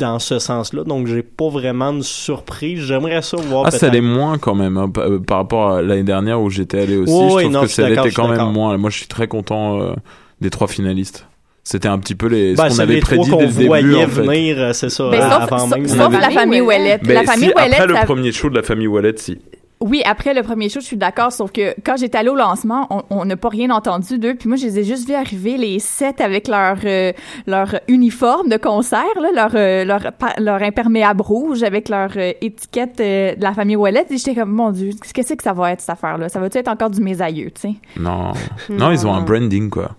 [0.01, 4.01] dans ce sens-là donc j'ai pas vraiment de surprise j'aimerais ça voir Ah, ça l'est
[4.01, 7.13] moins quand même hein, par, euh, par rapport à l'année dernière où j'étais allé aussi.
[7.13, 8.77] Ouais, je trouve non, que ça l'était quand même moins.
[8.77, 9.95] Moi, je suis très content euh,
[10.41, 11.27] des trois finalistes.
[11.71, 13.67] C'était un petit peu les, Ben, ce qu'on c'est avait prédit qu'on dès le début.
[13.67, 14.23] voyait en fait.
[14.23, 15.87] venir, euh, c'est ça, Ben, euh, sauf- avant même.
[15.87, 17.03] sauf la famille Ouellette.
[17.05, 19.39] Ben, la famille si, Ouellette, après le premier show de la famille Ouellette, si.
[19.81, 22.89] Oui, après le premier show, je suis d'accord, sauf que quand j'étais allée au lancement,
[23.11, 25.79] on- n'a pas rien entendu d'eux, puis moi, je les ai juste vus arriver, les
[25.79, 27.13] sept avec leur, euh,
[27.47, 30.01] leur uniforme de concert, là, leur, euh, leur,
[30.39, 34.53] leur imperméable rouge avec leur euh, étiquette euh, de la famille Ouellette, et j'étais comme,
[34.53, 36.31] mon Dieu, qu'est-ce que ça va être, cette affaire-là?
[36.31, 37.75] Ça va-tu être encore du mésailleux, tu sais?
[38.01, 38.33] Non.
[38.71, 39.91] non, ils ont un branding quoi.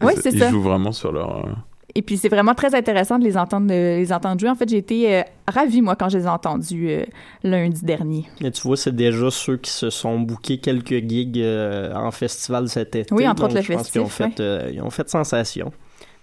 [0.00, 0.50] Ils, Oui, c'est ils ça.
[0.50, 1.46] jouent vraiment sur leur.
[1.46, 1.50] euh,
[1.94, 4.50] Et puis, c'est vraiment très intéressant de les entendre, de les entendre jouer.
[4.50, 7.04] En fait, j'ai été euh, ravie, moi, quand je les ai entendus euh,
[7.42, 8.26] lundi dernier.
[8.40, 12.68] Et tu vois, c'est déjà ceux qui se sont bookés quelques gigs euh, en festival
[12.68, 13.14] cet été.
[13.14, 15.72] Oui, entre autres le je pense qu'ils ont fait, euh, ils ont fait sensation.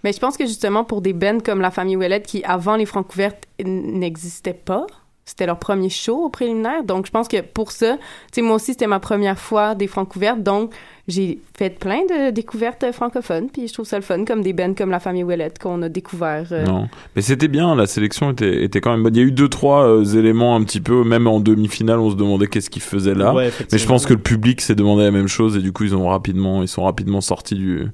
[0.04, 2.86] Mais je pense que justement, pour des bands comme la famille Ouellette, qui avant les
[2.86, 4.86] Francs ouvertes n- n'existaient pas,
[5.24, 6.84] c'était leur premier show au préliminaire.
[6.84, 8.02] Donc, je pense que pour ça, tu
[8.34, 10.42] sais, moi aussi, c'était ma première fois des Francs ouvertes.
[10.44, 10.72] Donc,
[11.08, 13.48] j'ai fait plein de découvertes francophones.
[13.52, 15.88] Puis je trouve ça le fun, comme des bands comme la famille Ouellette qu'on a
[15.88, 16.46] découvert.
[16.52, 17.74] euh, Non, mais c'était bien.
[17.76, 19.14] La sélection était, était quand même bonne.
[19.14, 21.04] Il y a eu deux trois euh, éléments un petit peu.
[21.04, 23.32] Même en demi-finale, on se demandait qu'est-ce qu'ils faisaient là.
[23.34, 25.84] Ouais, mais je pense que le public s'est demandé la même chose et du coup
[25.84, 27.86] ils ont rapidement, ils sont rapidement sortis du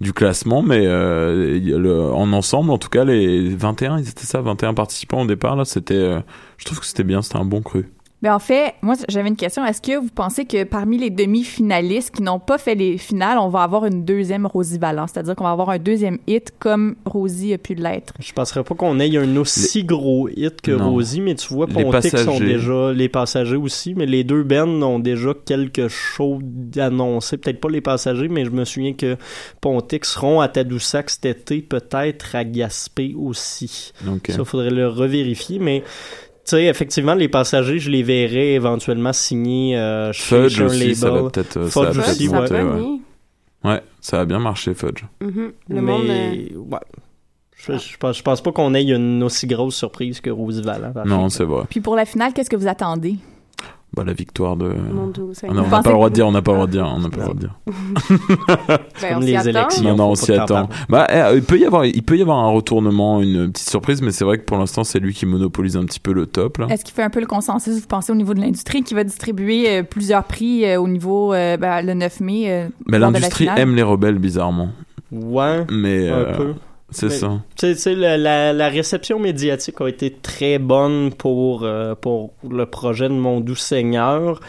[0.00, 0.60] du classement.
[0.62, 5.22] Mais euh, le- en ensemble, en tout cas, les 21, ils étaient ça, 21 participants
[5.22, 5.64] au départ là.
[5.64, 6.20] C'était, euh,
[6.58, 7.22] je trouve que c'était bien.
[7.22, 7.86] C'était un bon cru.
[8.24, 9.66] Ben en fait, moi j'avais une question.
[9.66, 13.50] Est-ce que vous pensez que parmi les demi-finalistes qui n'ont pas fait les finales, on
[13.50, 17.52] va avoir une deuxième Rosie Valence, c'est-à-dire qu'on va avoir un deuxième hit comme Rosie
[17.52, 18.14] a pu l'être?
[18.20, 20.92] Je penserais pas qu'on ait un aussi gros hit que Non.
[20.92, 25.00] Rosie, mais tu vois, Pontic sont déjà les passagers aussi, mais les deux bands ont
[25.00, 26.40] déjà quelques shows
[26.78, 27.36] annoncés.
[27.36, 29.18] Peut-être pas les passagers, mais je me souviens que
[29.60, 33.92] Pontic seront à Tadoussac cet été, peut-être à Gaspé aussi.
[34.08, 34.30] Ok.
[34.30, 35.82] Ça, faudrait le revérifier, mais
[36.44, 41.08] tu sais, effectivement, les passagers, je les verrais éventuellement signer euh, chez, Fudge aussi, ça
[41.08, 41.22] label.
[41.22, 42.62] va peut-être, euh, ça Fudge va peut-être aussi, ouais.
[42.62, 42.98] ouais.
[43.64, 45.04] Ouais, ça a bien marché, Fudge.
[45.20, 45.52] mhm.
[45.68, 46.04] Le mais, monde.
[46.08, 46.78] euh, ouais.
[47.56, 50.92] Je, je pense, je pense pas qu'on ait une aussi grosse surprise que Vallant.
[50.92, 51.64] par Non, c'est vrai.
[51.70, 53.16] Puis pour la finale, qu'est-ce que vous attendez?
[53.96, 54.72] Bah, la victoire de.
[54.74, 55.12] Ah non,
[55.48, 56.98] on n'a pas le droit de dire, on n'a pas le droit de dire, on
[56.98, 57.54] n'a pas le droit de dire.
[57.66, 59.48] On comme s'y les attend.
[59.50, 59.82] élections.
[59.84, 60.68] Non, non, on s'y attend.
[60.88, 64.02] Bah, eh, il peut y avoir, il peut y avoir un retournement, une petite surprise,
[64.02, 66.58] mais c'est vrai que pour l'instant, c'est lui qui monopolise un petit peu le top,
[66.58, 66.66] là.
[66.70, 69.04] Est-ce qu'il fait un peu le consensus, vous pensez, au niveau de l'industrie, qui va
[69.04, 72.44] distribuer euh, plusieurs prix euh, au niveau, euh, ben, le 9 mai?
[72.48, 74.70] euh, Mais l'industrie aime les rebelles, bizarrement.
[75.12, 76.54] Ouais, Mais, un euh, peu.
[76.90, 77.42] C'est ça.
[77.56, 83.14] Tu la, la, réception médiatique a été très bonne pour, euh, pour le projet de
[83.14, 84.40] Mon Doux Seigneur,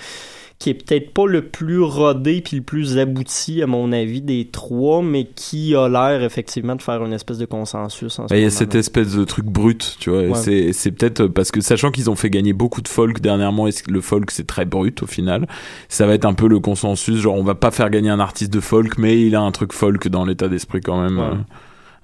[0.59, 4.49] qui est peut-être pas le plus rodé puis le plus abouti, à mon avis, des
[4.51, 8.37] trois, mais qui a l'air effectivement de faire une espèce de consensus en ce Bah,
[8.37, 10.23] Il y a cette espèce de truc brut, tu vois.
[10.23, 10.71] Ouais.
[10.73, 14.01] C'est, peut-être parce que sachant qu'ils ont fait gagner beaucoup de folk dernièrement, et le
[14.01, 15.47] folk c'est très brut au final,
[15.89, 17.17] ça va être un peu le consensus.
[17.17, 19.73] Genre, on va pas faire gagner un artiste de folk, mais il a un truc
[19.73, 21.17] folk dans l'état d'esprit quand même.
[21.17, 21.25] Ouais.
[21.25, 21.35] euh,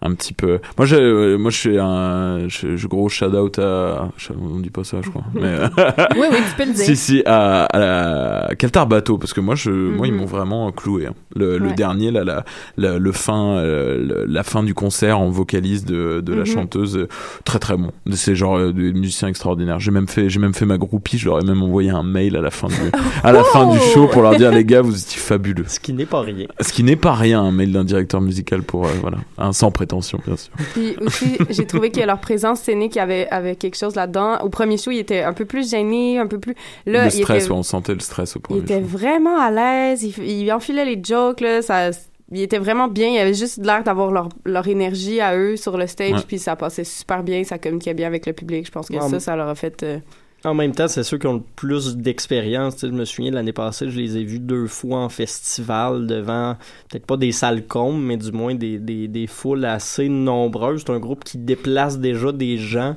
[0.01, 0.59] un petit peu.
[0.77, 4.69] Moi, j'ai, euh, moi, je suis un, je, je- gros shout out à, on dit
[4.71, 5.23] pas ça, je crois.
[5.33, 5.67] Mais euh,
[6.15, 6.83] Oui, oui, tu peux le dire.
[6.85, 10.19] si, si, à, à la Caltar Bateau, parce que moi, je, moi, ils Mhm.
[10.19, 11.05] m'ont vraiment cloué.
[11.07, 11.13] hein.
[11.35, 12.43] Le, dernier, là, la,
[12.77, 16.45] la, le fin, euh, le- la fin du concert en vocalise de, de la Mhm.
[16.45, 17.07] chanteuse,
[17.45, 17.91] très très bon.
[18.11, 19.79] C'est genre euh, des musiciens extraordinaires.
[19.79, 21.17] J'ai même fait, j'ai même fait ma groupie.
[21.17, 22.73] Je leur ai même envoyé un mail à la fin du,
[23.23, 25.65] à la fin du show pour leur dire les gars, vous étiez fabuleux.
[25.67, 26.47] Ce qui n'est pas rien.
[26.59, 29.69] Ce qui n'est pas rien, un mail d'un directeur musical pour, euh, voilà, un sans
[29.71, 30.53] prétention, bien sûr.
[30.73, 34.39] Puis aussi, j'ai trouvé que leur présence scénique avait, avait quelque chose là-dedans.
[34.41, 36.55] Au premier show, il était un peu plus gêné, un peu plus.
[36.85, 38.85] Là, le il stress, était, ouais, on sentait le stress au il premier était show.
[38.85, 40.03] vraiment à l'aise.
[40.03, 41.61] Il, il enfilait les jokes, là.
[41.61, 41.89] Ça,
[42.31, 43.09] il était vraiment bien.
[43.09, 46.11] Il avait juste l'air d'avoir leur, leur énergie à eux sur le stage.
[46.13, 46.23] Ouais.
[46.27, 47.43] Puis ça passait super bien.
[47.43, 48.65] Ça communiquait bien avec le public.
[48.65, 49.83] Je pense que Ouais, ça, ça leur a fait.
[49.83, 49.99] euh,
[50.43, 52.77] En même temps, c'est ceux qui ont le plus d'expérience.
[52.81, 56.55] Je me souviens, l'année passée, je les ai vus deux fois en festival devant,
[56.89, 60.83] peut-être pas des salles combes, mais du moins des, des, des foules assez nombreuses.
[60.85, 62.95] C'est un groupe qui déplace déjà des gens.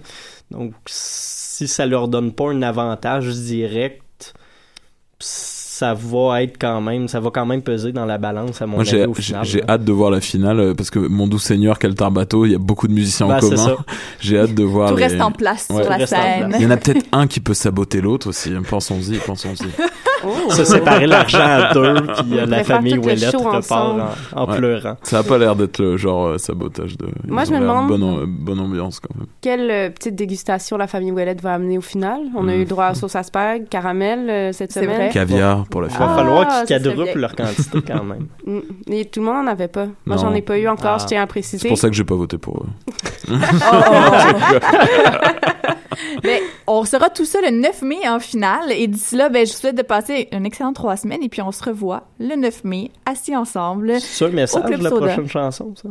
[0.51, 4.04] Donc, si ça leur donne pas un avantage direct,
[5.85, 8.77] ça va être quand même, ça va quand même peser dans la balance, à mon
[8.79, 9.13] Moi, avis,
[9.43, 12.53] j'ai, hâte de voir la finale euh, parce que mon doux seigneur, Caltar Bateau, il
[12.53, 13.77] y a beaucoup de musiciens Bah, en commun.
[14.21, 14.89] j'ai hâte de voir.
[14.91, 16.55] Tout les- reste en place sur la scène.
[16.57, 18.51] Il y en a peut-être un qui peut saboter l'autre aussi.
[18.69, 19.67] Pensons-y, pensons-y.
[20.51, 21.95] Se séparer l'argent à deux,
[22.29, 24.03] puis euh, la famille Ouellette repart ensemble.
[24.35, 24.57] en, en Ouais.
[24.59, 24.97] pleurant.
[25.03, 27.07] Ça a pas l'air d'être le genre euh, sabotage de.
[27.27, 29.27] Moi, je me demande- Bonne, am- bonne ambiance quand même.
[29.41, 32.21] Quelle euh, petite dégustation la famille Ouellette va amener au final?
[32.37, 34.97] On a eu droit à sauce asperge, caramel euh, cette C'est semaine?
[34.97, 35.11] vrai?
[35.11, 36.11] Caviar pour la Il va finale.
[36.13, 38.27] Ah, falloir qu'ils quadruplent leur quantité quand même.
[38.47, 38.61] Mm.
[38.93, 39.87] Et tout le monde n'en avait pas.
[40.05, 40.99] Moi, j'en ai pas eu encore, Ah.
[41.01, 41.69] je tiens à C'est préciser.
[41.69, 43.33] pour ça que j'ai pas voté pour eux.
[46.25, 48.73] Mais on sera tout ça le 9 mai en finale.
[48.73, 51.23] Et d'ici là, ben, je vous souhaite de passer une excellente trois semaines.
[51.23, 54.01] Et puis on se revoit le 9 mai, assis ensemble.
[54.01, 55.89] C'est ça le message de la prochaine chanson, ça?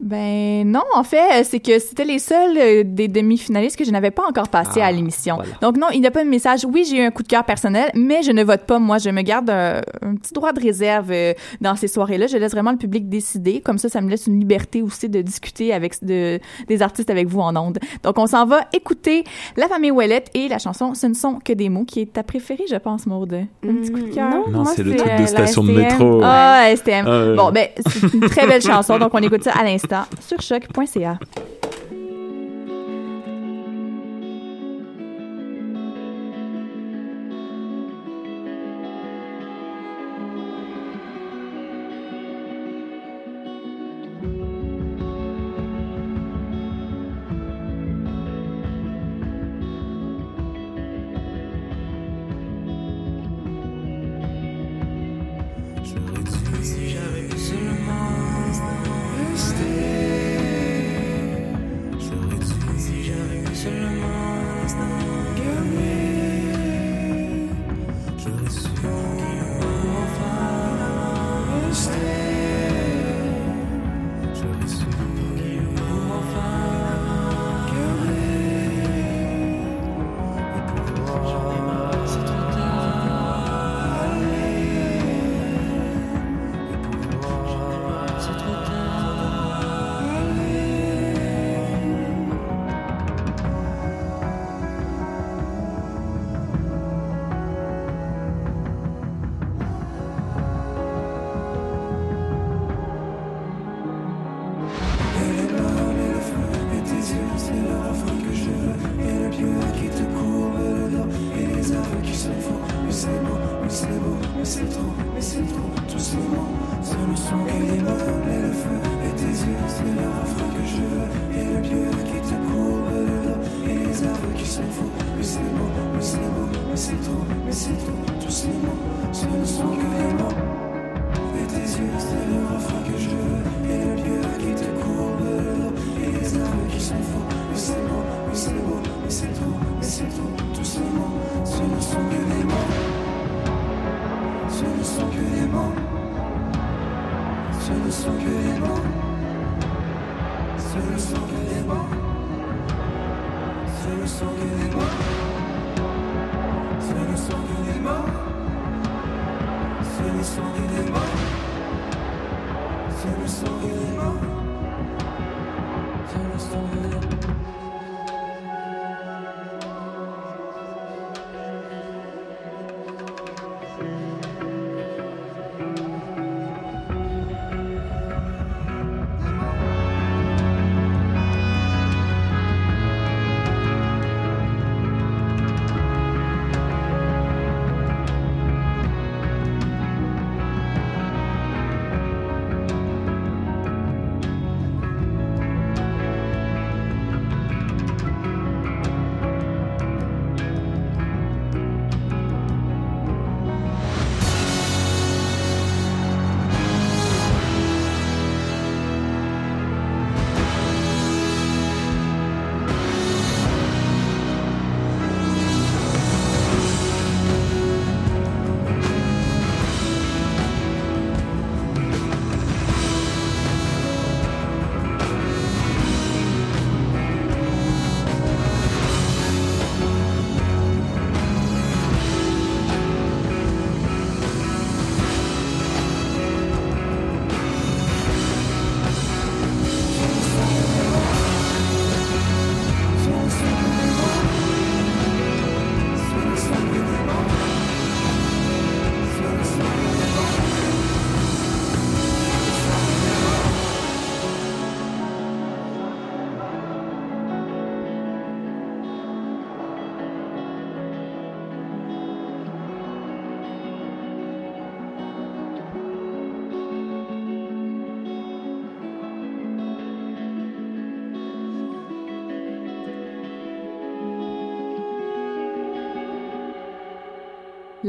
[0.00, 4.12] Ben non, en fait, c'est que c'était les seuls euh, des demi-finalistes que je n'avais
[4.12, 5.34] pas encore passé Ah, à l'émission.
[5.34, 5.50] voilà.
[5.60, 6.64] Donc non, il n'y a pas de message.
[6.72, 8.78] Oui, j'ai eu un coup de cœur personnel, mais je ne vote pas.
[8.78, 12.28] Moi, je me garde un, un petit droit de réserve euh, dans ces soirées-là.
[12.28, 13.60] Je laisse vraiment le public décider.
[13.60, 16.38] Comme ça, ça me laisse une liberté aussi de discuter avec de,
[16.68, 17.80] des artistes avec vous en ondes.
[18.04, 19.24] Donc on s'en va écouter
[19.56, 22.22] La Famille Ouellette et la chanson Ce ne sont que des mots, qui est ta
[22.22, 23.34] préférée, je pense, Maude.
[23.34, 24.30] Un petit coup de cœur.
[24.30, 26.20] non, Non, c'est le truc euh, de la station de métro.
[26.22, 27.04] Ah, STM.
[27.04, 27.34] Ah.
[27.36, 29.87] Bon, ben, c'est une très belle chanson, donc on écoute ça à l'instant
[30.20, 31.18] sur choc.ca.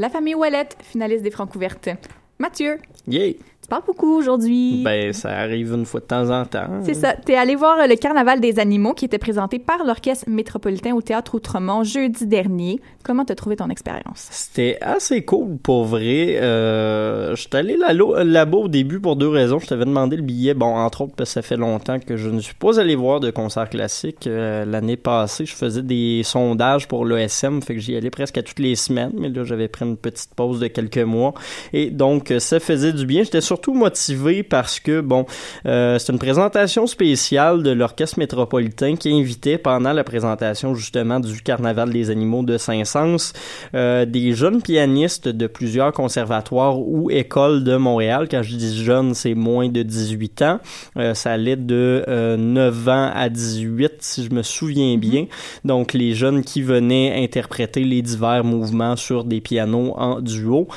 [0.00, 1.90] La famille Ouellette, finaliste des Francs ouvertes.
[2.38, 3.34] Mathieu, Yeah!
[3.70, 4.82] Parles beaucoup aujourd'hui.
[4.84, 6.66] Ben, ça arrive une fois de temps en temps.
[6.84, 7.14] C'est ça.
[7.14, 11.00] T'es allé voir euh, le Carnaval des animaux qui était présenté par l'Orchestre métropolitain au
[11.00, 12.80] Théâtre Outremont jeudi dernier.
[13.02, 14.28] Comment t'as trouvé ton expérience?
[14.30, 16.36] C'était assez cool pour vrai.
[16.40, 17.92] Euh, J'étais allé là-
[18.24, 19.58] là-bas au début pour deux raisons.
[19.58, 22.28] Je t'avais demandé le billet, bon, entre autres parce que ça fait longtemps que je
[22.28, 24.26] ne suis pas allé voir de concert classique.
[24.26, 28.42] Euh, L'année passée, je faisais des sondages pour l'ESM, fait que j'y allais presque à
[28.42, 31.34] toutes les semaines, mais là, j'avais pris une petite pause de quelques mois.
[31.72, 33.22] Et donc, euh, ça faisait du bien.
[33.22, 35.26] J'étais surtout motivé parce que, bon,
[35.66, 41.40] euh, c'est une présentation spéciale de l'Orchestre métropolitain qui invitait pendant la présentation, justement, du
[41.42, 43.32] Carnaval des animaux de Saint-Saëns,
[43.74, 48.28] euh, des jeunes pianistes de plusieurs conservatoires ou écoles de Montréal.
[48.30, 50.60] Quand je dis jeunes, c'est moins de 18 ans.
[50.96, 55.26] Euh, ça allait de euh, 9 ans à 18, si je me souviens bien.
[55.64, 60.68] Donc, les jeunes qui venaient interpréter les divers mouvements sur des pianos en duo.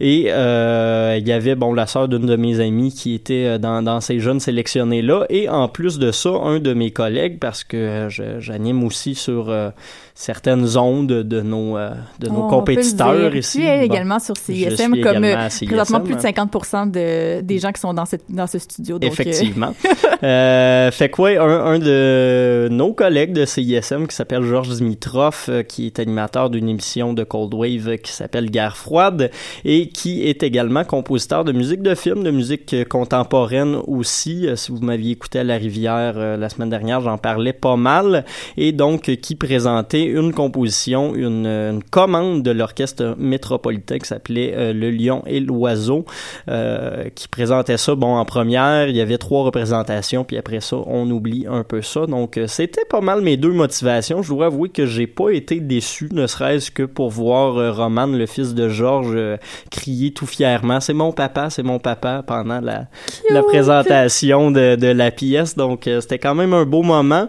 [0.00, 3.82] Et il y avait, bon, la sœur d'une de mes amies qui était euh, dans,
[3.82, 5.26] dans ces jeunes sélectionnés-là.
[5.28, 9.14] Et en plus de ça, un de mes collègues, parce que euh, je- j'anime aussi
[9.14, 9.70] sur euh,
[10.14, 11.76] certaines ondes de nos,
[12.18, 13.62] de nos compétiteurs ici.
[13.62, 16.32] Es Bon, également sur je CISM, suis comme également à CISM, présentement plus de hein.
[16.50, 18.98] 50 de, des gens qui sont dans, cette, dans ce studio.
[18.98, 19.74] Donc, Effectivement.
[20.22, 25.46] Euh, fait que ouais, un, un de nos collègues de CISM qui s'appelle Georges Dimitrov,
[25.48, 29.30] euh, qui est animateur d'une émission de Cold Wave qui s'appelle Guerre froide
[29.64, 34.46] et qui est également compositeur de musique de film, de musique euh, contemporaine aussi.
[34.46, 37.76] Euh, si vous m'aviez écouté à la Rivière euh, la semaine dernière, j'en parlais pas
[37.76, 38.24] mal.
[38.56, 45.22] Et donc, qui présentait une composition, une, commande de l'orchestre métropolitain qui s'appelait Le Lion
[45.26, 46.04] et l'Oiseau,
[47.14, 51.10] qui présentait ça, bon, en première, il y avait trois représentations, puis après ça, on
[51.10, 52.06] oublie un peu ça.
[52.06, 54.22] Donc, c'était pas mal mes deux motivations.
[54.22, 58.26] Je dois avouer que j'ai pas été déçu, ne serait-ce que pour voir Roman, le
[58.26, 59.18] fils de Georges,
[59.70, 62.86] crier tout fièrement «C'est mon papa, c'est mon papa» pendant la,
[63.30, 65.56] la présentation de, de la pièce.
[65.56, 67.28] Donc, euh, c'était quand même un beau moment.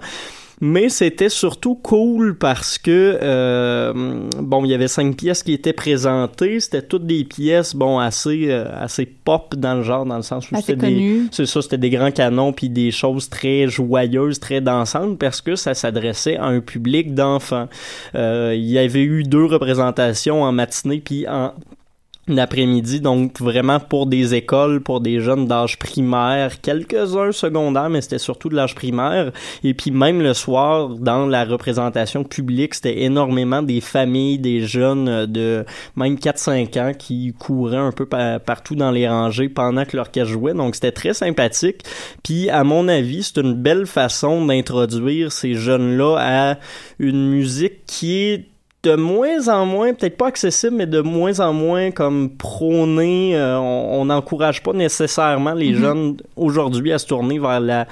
[0.63, 3.93] Mais c'était surtout cool parce que euh,
[4.39, 6.59] bon, il y avait cinq pièces qui étaient présentées.
[6.59, 10.51] C'était toutes des pièces bon assez euh, assez pop dans le genre, dans le sens
[10.51, 14.61] où c'était des c'est ça, c'était des grands canons puis des choses très joyeuses, très
[14.61, 17.67] dansantes parce que ça s'adressait à un public d'enfants.
[18.13, 21.53] Euh, il y avait eu deux représentations en matinée puis en
[22.27, 28.19] l'après-midi, donc vraiment pour des écoles, pour des jeunes d'âge primaire, quelques-uns secondaires, mais c'était
[28.19, 29.31] surtout de l'âge primaire.
[29.63, 35.25] Et puis même le soir, dans la représentation publique, c'était énormément des familles, des jeunes
[35.25, 35.65] de
[35.95, 40.31] même 4-5 ans qui couraient un peu pa- partout dans les rangées pendant que l'orchestre
[40.31, 40.53] jouait.
[40.53, 41.81] Donc c'était très sympathique.
[42.23, 46.57] Puis à mon avis, c'est une belle façon d'introduire ces jeunes-là à
[46.99, 48.50] une musique qui est
[48.83, 53.35] de moins en moins, peut-être pas accessible, mais de moins en moins comme prôné.
[53.35, 55.79] euh, on n'encourage pas nécessairement les Mhm.
[55.81, 57.87] jeunes aujourd'hui à se tourner vers la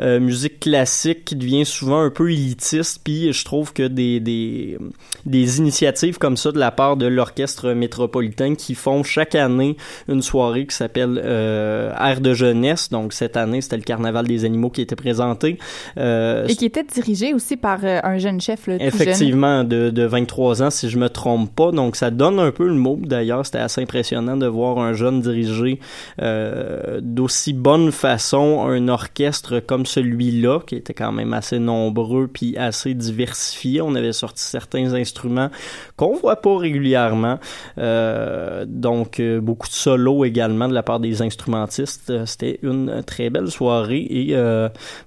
[0.00, 3.02] euh, musique classique qui devient souvent un peu élitiste.
[3.04, 4.78] Puis je trouve que des, des,
[5.26, 9.76] des initiatives comme ça de la part de l'orchestre métropolitain qui font chaque année
[10.08, 12.88] une soirée qui s'appelle euh, Air de jeunesse.
[12.90, 15.58] Donc cette année, c'était le Carnaval des animaux qui était présenté.
[15.98, 18.80] Euh, Et qui était dirigé aussi par euh, un jeune chef, jeune.
[18.80, 21.70] Effectivement, de, de 23 ans, si je me trompe pas.
[21.72, 22.98] Donc, ça donne un peu le mot.
[23.00, 25.80] D'ailleurs, c'était assez impressionnant de voir un jeune diriger
[26.20, 32.56] euh, d'aussi bonne façon un orchestre comme celui-là, qui était quand même assez nombreux puis
[32.56, 33.80] assez diversifié.
[33.80, 35.50] On avait sorti certains instruments
[35.96, 37.38] qu'on voit pas régulièrement.
[37.78, 42.12] Euh, donc, euh, beaucoup de solos également de la part des instrumentistes.
[42.26, 44.34] C'était une très belle soirée et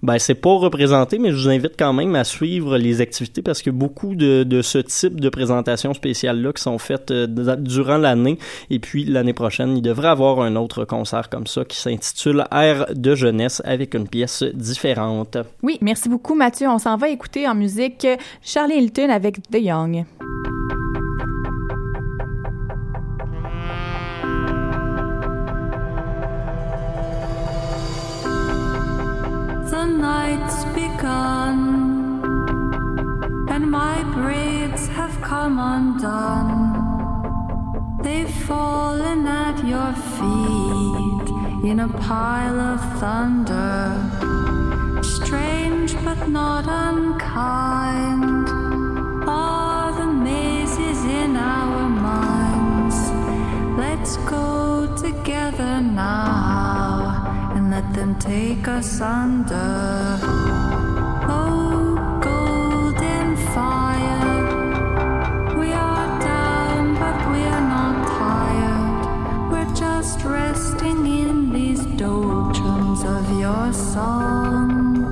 [0.04, 3.62] ben, c'est pas représenté, mais je vous invite quand même à suivre les activités parce
[3.62, 8.38] que beaucoup de, de ce type de présentations spéciales-là qui sont faites euh, durant l'année.
[8.70, 12.86] Et puis, l'année prochaine, il devrait avoir un autre concert comme ça qui s'intitule Air
[12.94, 15.38] de jeunesse avec une pièce différente.
[15.64, 16.68] Oui, merci beaucoup Mathieu.
[16.68, 18.08] On s'en va écouter en musique
[18.42, 20.06] Charlie Hilton avec The Young.
[29.70, 32.22] The night's begun,
[33.50, 34.55] and my braids
[34.96, 36.58] have come undone.
[38.02, 41.28] They've fallen at your feet
[41.70, 43.84] in a pile of thunder.
[45.04, 48.48] Strange but not unkind
[49.28, 52.98] are the mazes in our minds.
[53.78, 60.65] Let's go together now and let them take us under.
[69.76, 75.05] just resting in these doldrums of your song.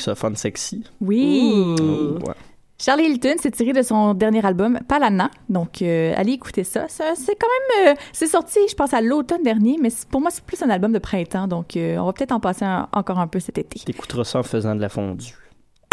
[0.00, 0.84] Saxophone sexy.
[1.00, 1.74] Oui.
[1.80, 2.34] Oh, ouais.
[2.78, 5.30] Charlie Hilton, c'est tiré de son dernier album, Palana.
[5.48, 6.86] Donc, euh, allez écouter ça.
[6.88, 7.46] Ça, c'est quand
[7.84, 7.88] même...
[7.88, 10.92] euh, c'est sorti, je pense, à l'automne dernier, mais pour moi, c'est plus un album
[10.92, 11.48] de printemps.
[11.48, 13.80] Donc, euh, on va peut-être en passer un- encore un peu cet été.
[13.80, 15.34] T'écouteras ça en faisant de la fondue.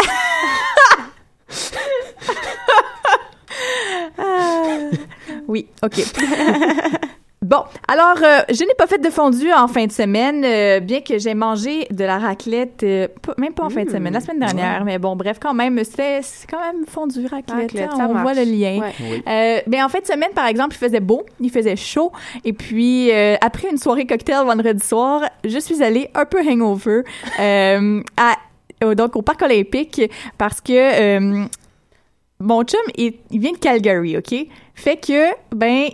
[4.18, 4.90] Ah,
[5.48, 5.96] oui, OK.
[7.44, 11.02] Bon, alors, euh, je n'ai pas fait de fondue en fin de semaine, euh, bien
[11.02, 14.20] que j'ai mangé de la raclette, euh, pas- même pas en fin de semaine, la
[14.20, 16.16] semaine dernière, mais bon, bref, quand même, c'est
[16.50, 18.22] quand même fondue raclette, Raclette, hein, ça on marche.
[18.22, 18.80] voit le lien.
[18.80, 18.92] Ouais.
[18.98, 19.22] Oui.
[19.28, 22.12] Euh, mais en fin de semaine, par exemple, il faisait beau, il faisait chaud,
[22.46, 27.02] et puis euh, après une soirée cocktail vendredi soir, je suis allée un peu hangover
[27.40, 28.36] euh, à,
[28.82, 30.00] euh, donc au parc olympique
[30.38, 31.44] parce que euh,
[32.40, 34.34] mon chum, il, il vient de Calgary, OK?
[34.74, 35.88] Fait que, ben,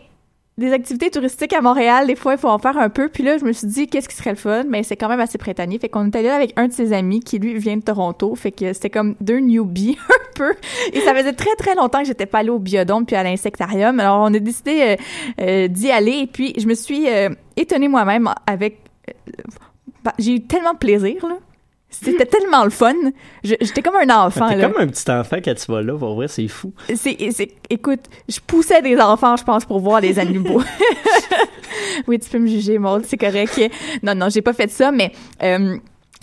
[0.61, 3.09] des activités touristiques à Montréal, des fois, il faut en faire un peu.
[3.09, 4.65] Puis là, je me suis dit, qu'est-ce qui serait le fun?
[4.69, 5.79] Mais c'est quand même assez printanier.
[5.79, 8.35] Fait qu'on est allé là avec un de ses amis qui, lui, vient de Toronto.
[8.35, 10.55] Fait que c'était comme deux newbies, un peu.
[10.93, 13.99] Et ça faisait très, très longtemps que j'étais pas allée au biodôme puis à l'insectarium.
[13.99, 14.97] Alors, on a décidé euh,
[15.41, 16.19] euh, d'y aller.
[16.19, 18.79] Et puis, je me suis euh, étonnée moi-même avec...
[20.05, 21.37] bah, j'ai eu tellement de plaisir, là.
[21.91, 22.95] C'était tellement le fun.
[23.43, 26.29] J'étais comme un enfant, T'es comme un petit enfant quand tu vas là, pour vrai,
[26.29, 26.73] c'est fou.
[26.95, 27.17] C'est,
[27.69, 30.63] écoute, je poussais des enfants, je pense, pour voir les animaux.
[32.07, 33.61] oui, tu peux me juger, Maud, c'est correct.
[34.03, 35.13] Non, non, j'ai pas fait ça, mais
[35.43, 35.77] euh,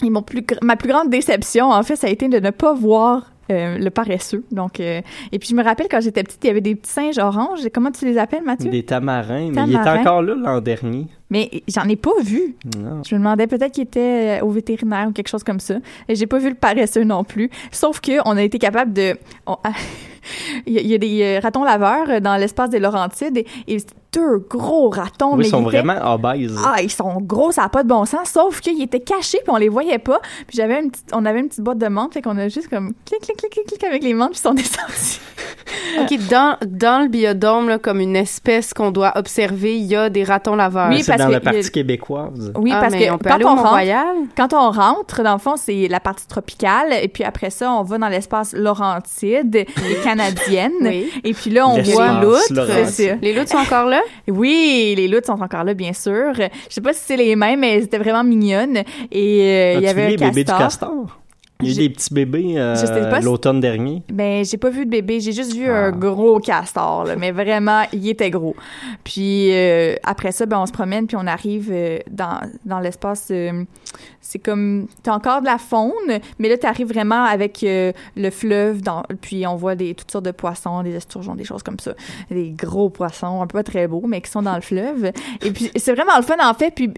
[0.03, 2.73] et mon plus, ma plus grande déception, en fait, ça a été de ne pas
[2.73, 4.43] voir euh, le paresseux.
[4.51, 5.01] Donc, euh,
[5.31, 7.61] et puis je me rappelle quand j'étais petite, il y avait des petits singes oranges.
[7.73, 8.69] Comment tu les appelles, Mathieu?
[8.69, 11.07] Des tamarins, mais il était encore là l'an dernier.
[11.29, 12.55] Mais j'en ai pas vu.
[12.77, 13.01] Non.
[13.07, 15.75] Je me demandais peut-être qu'il était euh, au vétérinaire ou quelque chose comme ça.
[16.07, 17.49] Et j'ai pas vu le paresseux non plus.
[17.71, 19.17] Sauf que on a été capable de.
[19.45, 19.57] on-
[20.65, 23.77] il, y a, il y a des ratons laveurs euh, dans l'espace des Laurentides et,
[24.13, 25.31] deux gros ratons.
[25.33, 26.57] oui, mais ils sont étaient- vraiment obèses.
[26.65, 29.49] ah, ils sont gros, ça n'a pas de bon sens, sauf qu'ils étaient cachés puis
[29.53, 30.21] on les voyait pas.
[30.47, 32.69] Puis j'avais une petite, on avait une petite boîte de menthe, fait qu'on a juste
[32.69, 35.19] comme clic, clic, clic, clic, clic avec les menthes puis ils sont descendus.
[36.01, 40.09] OK, dans, dans le biodôme, là, comme une espèce qu'on doit observer, il y a
[40.09, 40.89] des ratons laveurs.
[40.89, 42.53] Oui, c'est parce dans que la y a- partie québécoise.
[42.55, 44.15] Oui, Ah, parce que on peut quand aller au on rentre, Mont-Royal?
[44.37, 47.83] quand on rentre, dans le fond, c'est la partie tropicale, et puis après ça, on
[47.83, 49.67] va dans l'espace Laurentide et
[50.17, 51.09] canadienne, Oui.
[51.23, 53.17] et puis là, on voit l'outre.
[53.21, 54.01] Les loutres sont encore là?
[54.27, 56.33] Oui, les loutres sont encore là, bien sûr.
[56.35, 58.83] Je sais pas si c'est les mêmes, mais elles étaient vraiment mignonnes.
[59.11, 61.19] Et euh, il y avait un bébés du castor?
[61.61, 64.03] Il y a eu J'ai- des petits bébés euh, si- l'automne dernier.
[64.11, 65.85] Ben, j'ai pas vu de bébé, j'ai juste vu Ah.
[65.85, 68.55] un gros castor, là, mais vraiment, il était gros.
[69.03, 73.31] Puis euh, après ça, ben, on se promène, puis on arrive euh, dans, dans l'espace.
[74.21, 79.03] c'est comme, t'as encore de la faune, mais là, t'arrives vraiment avec le fleuve, dans,
[79.21, 81.93] puis on voit des, toutes sortes de poissons, des esturgeons, des choses comme ça.
[82.29, 85.11] Des gros poissons, un peu pas très beaux, mais qui sont dans le fleuve.
[85.41, 86.71] Et puis, c'est vraiment le fun, en fait.
[86.75, 86.91] Puis,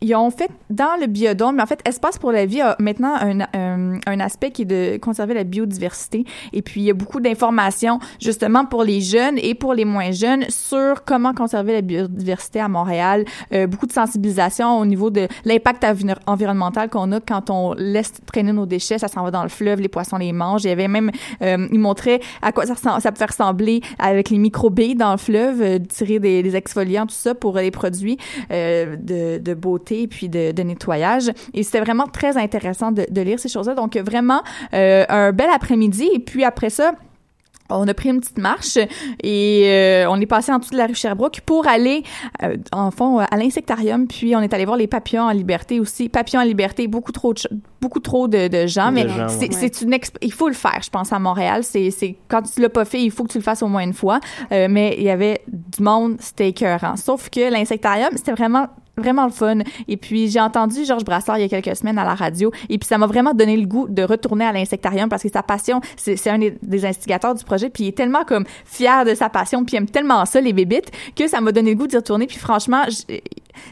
[0.00, 3.14] ils ont fait dans le biodôme, mais en fait, Espace pour la vie a maintenant
[3.20, 6.24] un, un, un aspect qui est de conserver la biodiversité.
[6.52, 10.12] Et puis, il y a beaucoup d'informations, justement, pour les jeunes et pour les moins
[10.12, 13.24] jeunes sur comment conserver la biodiversité à Montréal.
[13.52, 18.12] Euh, beaucoup de sensibilisation au niveau de l'impact envi- environnemental qu'on a quand on laisse
[18.26, 18.98] traîner nos déchets.
[18.98, 20.64] Ça s'en va dans le fleuve, les poissons les mangent.
[20.64, 21.10] Il y avait même,
[21.42, 25.60] euh, il montrait à quoi ça, ça pouvait ressembler avec les microbées dans le fleuve,
[25.60, 28.16] euh, tirer des, exfoliants, tout ça pour les produits
[28.50, 31.30] euh, de beauté puis de, de nettoyage.
[31.54, 33.74] Et c'était vraiment très intéressant de, de lire ces choses-là.
[33.74, 34.42] Donc vraiment
[34.74, 36.08] euh, un bel après-midi.
[36.12, 36.92] Et puis après ça.
[37.70, 38.78] On a pris une petite marche
[39.22, 42.02] et euh, on est passé en dessous de la rue Sherbrooke pour aller,
[42.42, 44.06] euh, en fond, à l'insectarium.
[44.06, 46.08] Puis on est allé voir les papillons en liberté aussi.
[46.08, 47.40] Papillons en liberté, beaucoup trop de,
[47.78, 49.68] beaucoup trop de, de gens, De mais c'est ouais.
[49.82, 51.62] une exp- il faut le faire, je pense, à Montréal.
[51.62, 53.82] C'est c'est quand tu l'as pas fait, il faut que tu le fasses au moins
[53.82, 54.18] une fois.
[54.50, 56.96] Euh, mais il y avait du monde, c'était écœurant.
[56.96, 58.68] Sauf que l'insectarium, c'était vraiment
[58.98, 59.58] vraiment le fun.
[59.86, 62.50] Et puis, j'ai entendu Georges Brassard il y a quelques semaines à la radio.
[62.68, 65.42] Et puis, ça m'a vraiment donné le goût de retourner à l'insectarium parce que sa
[65.42, 67.70] passion, c'est un des, instigateurs du projet.
[67.70, 69.64] Puis, il est tellement comme fier de sa passion.
[69.64, 72.26] Puis, il aime tellement ça, les bébites, que ça m'a donné le goût d'y retourner.
[72.26, 72.82] Puis, franchement,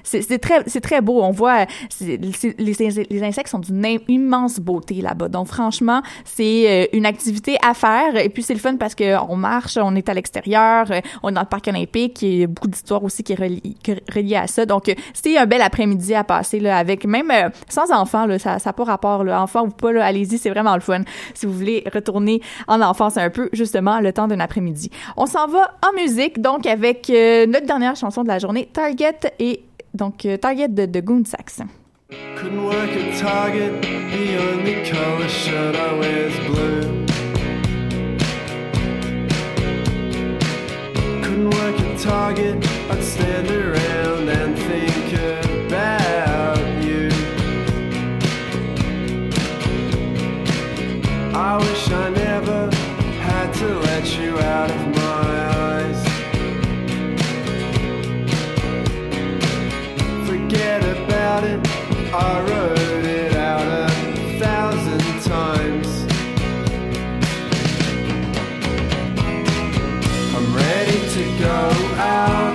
[0.06, 1.20] c'est très, très beau.
[1.22, 1.66] On voit,
[2.00, 2.18] les,
[2.58, 5.28] les insectes sont d'une im- immense beauté là-bas.
[5.28, 8.16] Donc, franchement, c'est euh, une activité à faire.
[8.16, 11.30] Et puis, c'est le fun parce que on marche, on est à l'extérieur, euh, on
[11.30, 12.22] est dans le parc olympique.
[12.22, 14.64] Il y a beaucoup d'histoires aussi qui est reli- qui est reliée à ça.
[14.64, 18.26] Donc, euh, c'est un bel après-midi à passer là, avec même euh, sans enfants.
[18.26, 19.24] Là, ça n'a pas rapport.
[19.24, 21.02] Là, enfant ou pas, allez-y, c'est vraiment le fun.
[21.34, 24.90] Si vous voulez retourner en enfance un peu, justement, le temps d'un après-midi.
[25.16, 29.34] On s'en va en musique, donc avec euh, notre dernière chanson de la journée, Target
[29.38, 29.62] et
[29.96, 31.62] donc euh, Target de, de Goon Sax.
[32.36, 37.04] Couldn't work at Target, the only color shirt I wear is blue.
[41.22, 45.12] Couldn't work at Target, I'd stand around and think
[45.66, 47.08] about you.
[51.34, 52.70] I wish I never
[53.20, 55.45] had to let you out of my
[70.56, 72.45] ready to go out.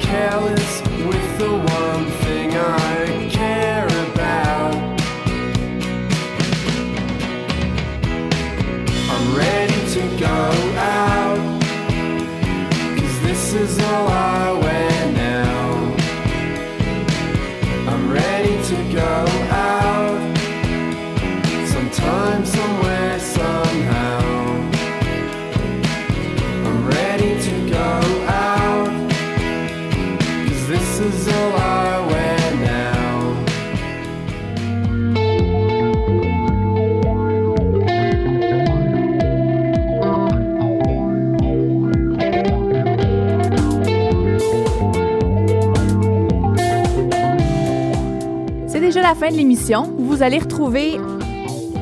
[0.00, 1.87] Careless with the one
[13.50, 14.07] this is all
[49.08, 49.90] la fin de l'émission.
[49.98, 51.00] Vous allez retrouver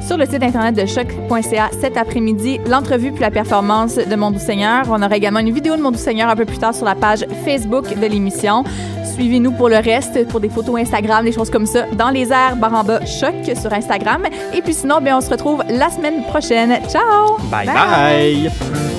[0.00, 4.38] sur le site internet de choc.ca cet après-midi l'entrevue puis la performance de Mon Doux
[4.38, 4.84] Seigneur.
[4.90, 6.94] On aura également une vidéo de Mon Doux Seigneur un peu plus tard sur la
[6.94, 8.62] page Facebook de l'émission.
[9.14, 12.54] Suivez-nous pour le reste, pour des photos Instagram, des choses comme ça, dans les airs,
[12.54, 14.22] barre en bas, choc sur Instagram.
[14.54, 16.78] Et puis sinon, bien, on se retrouve la semaine prochaine.
[16.88, 17.38] Ciao!
[17.50, 17.66] bye.
[17.66, 18.95] bye.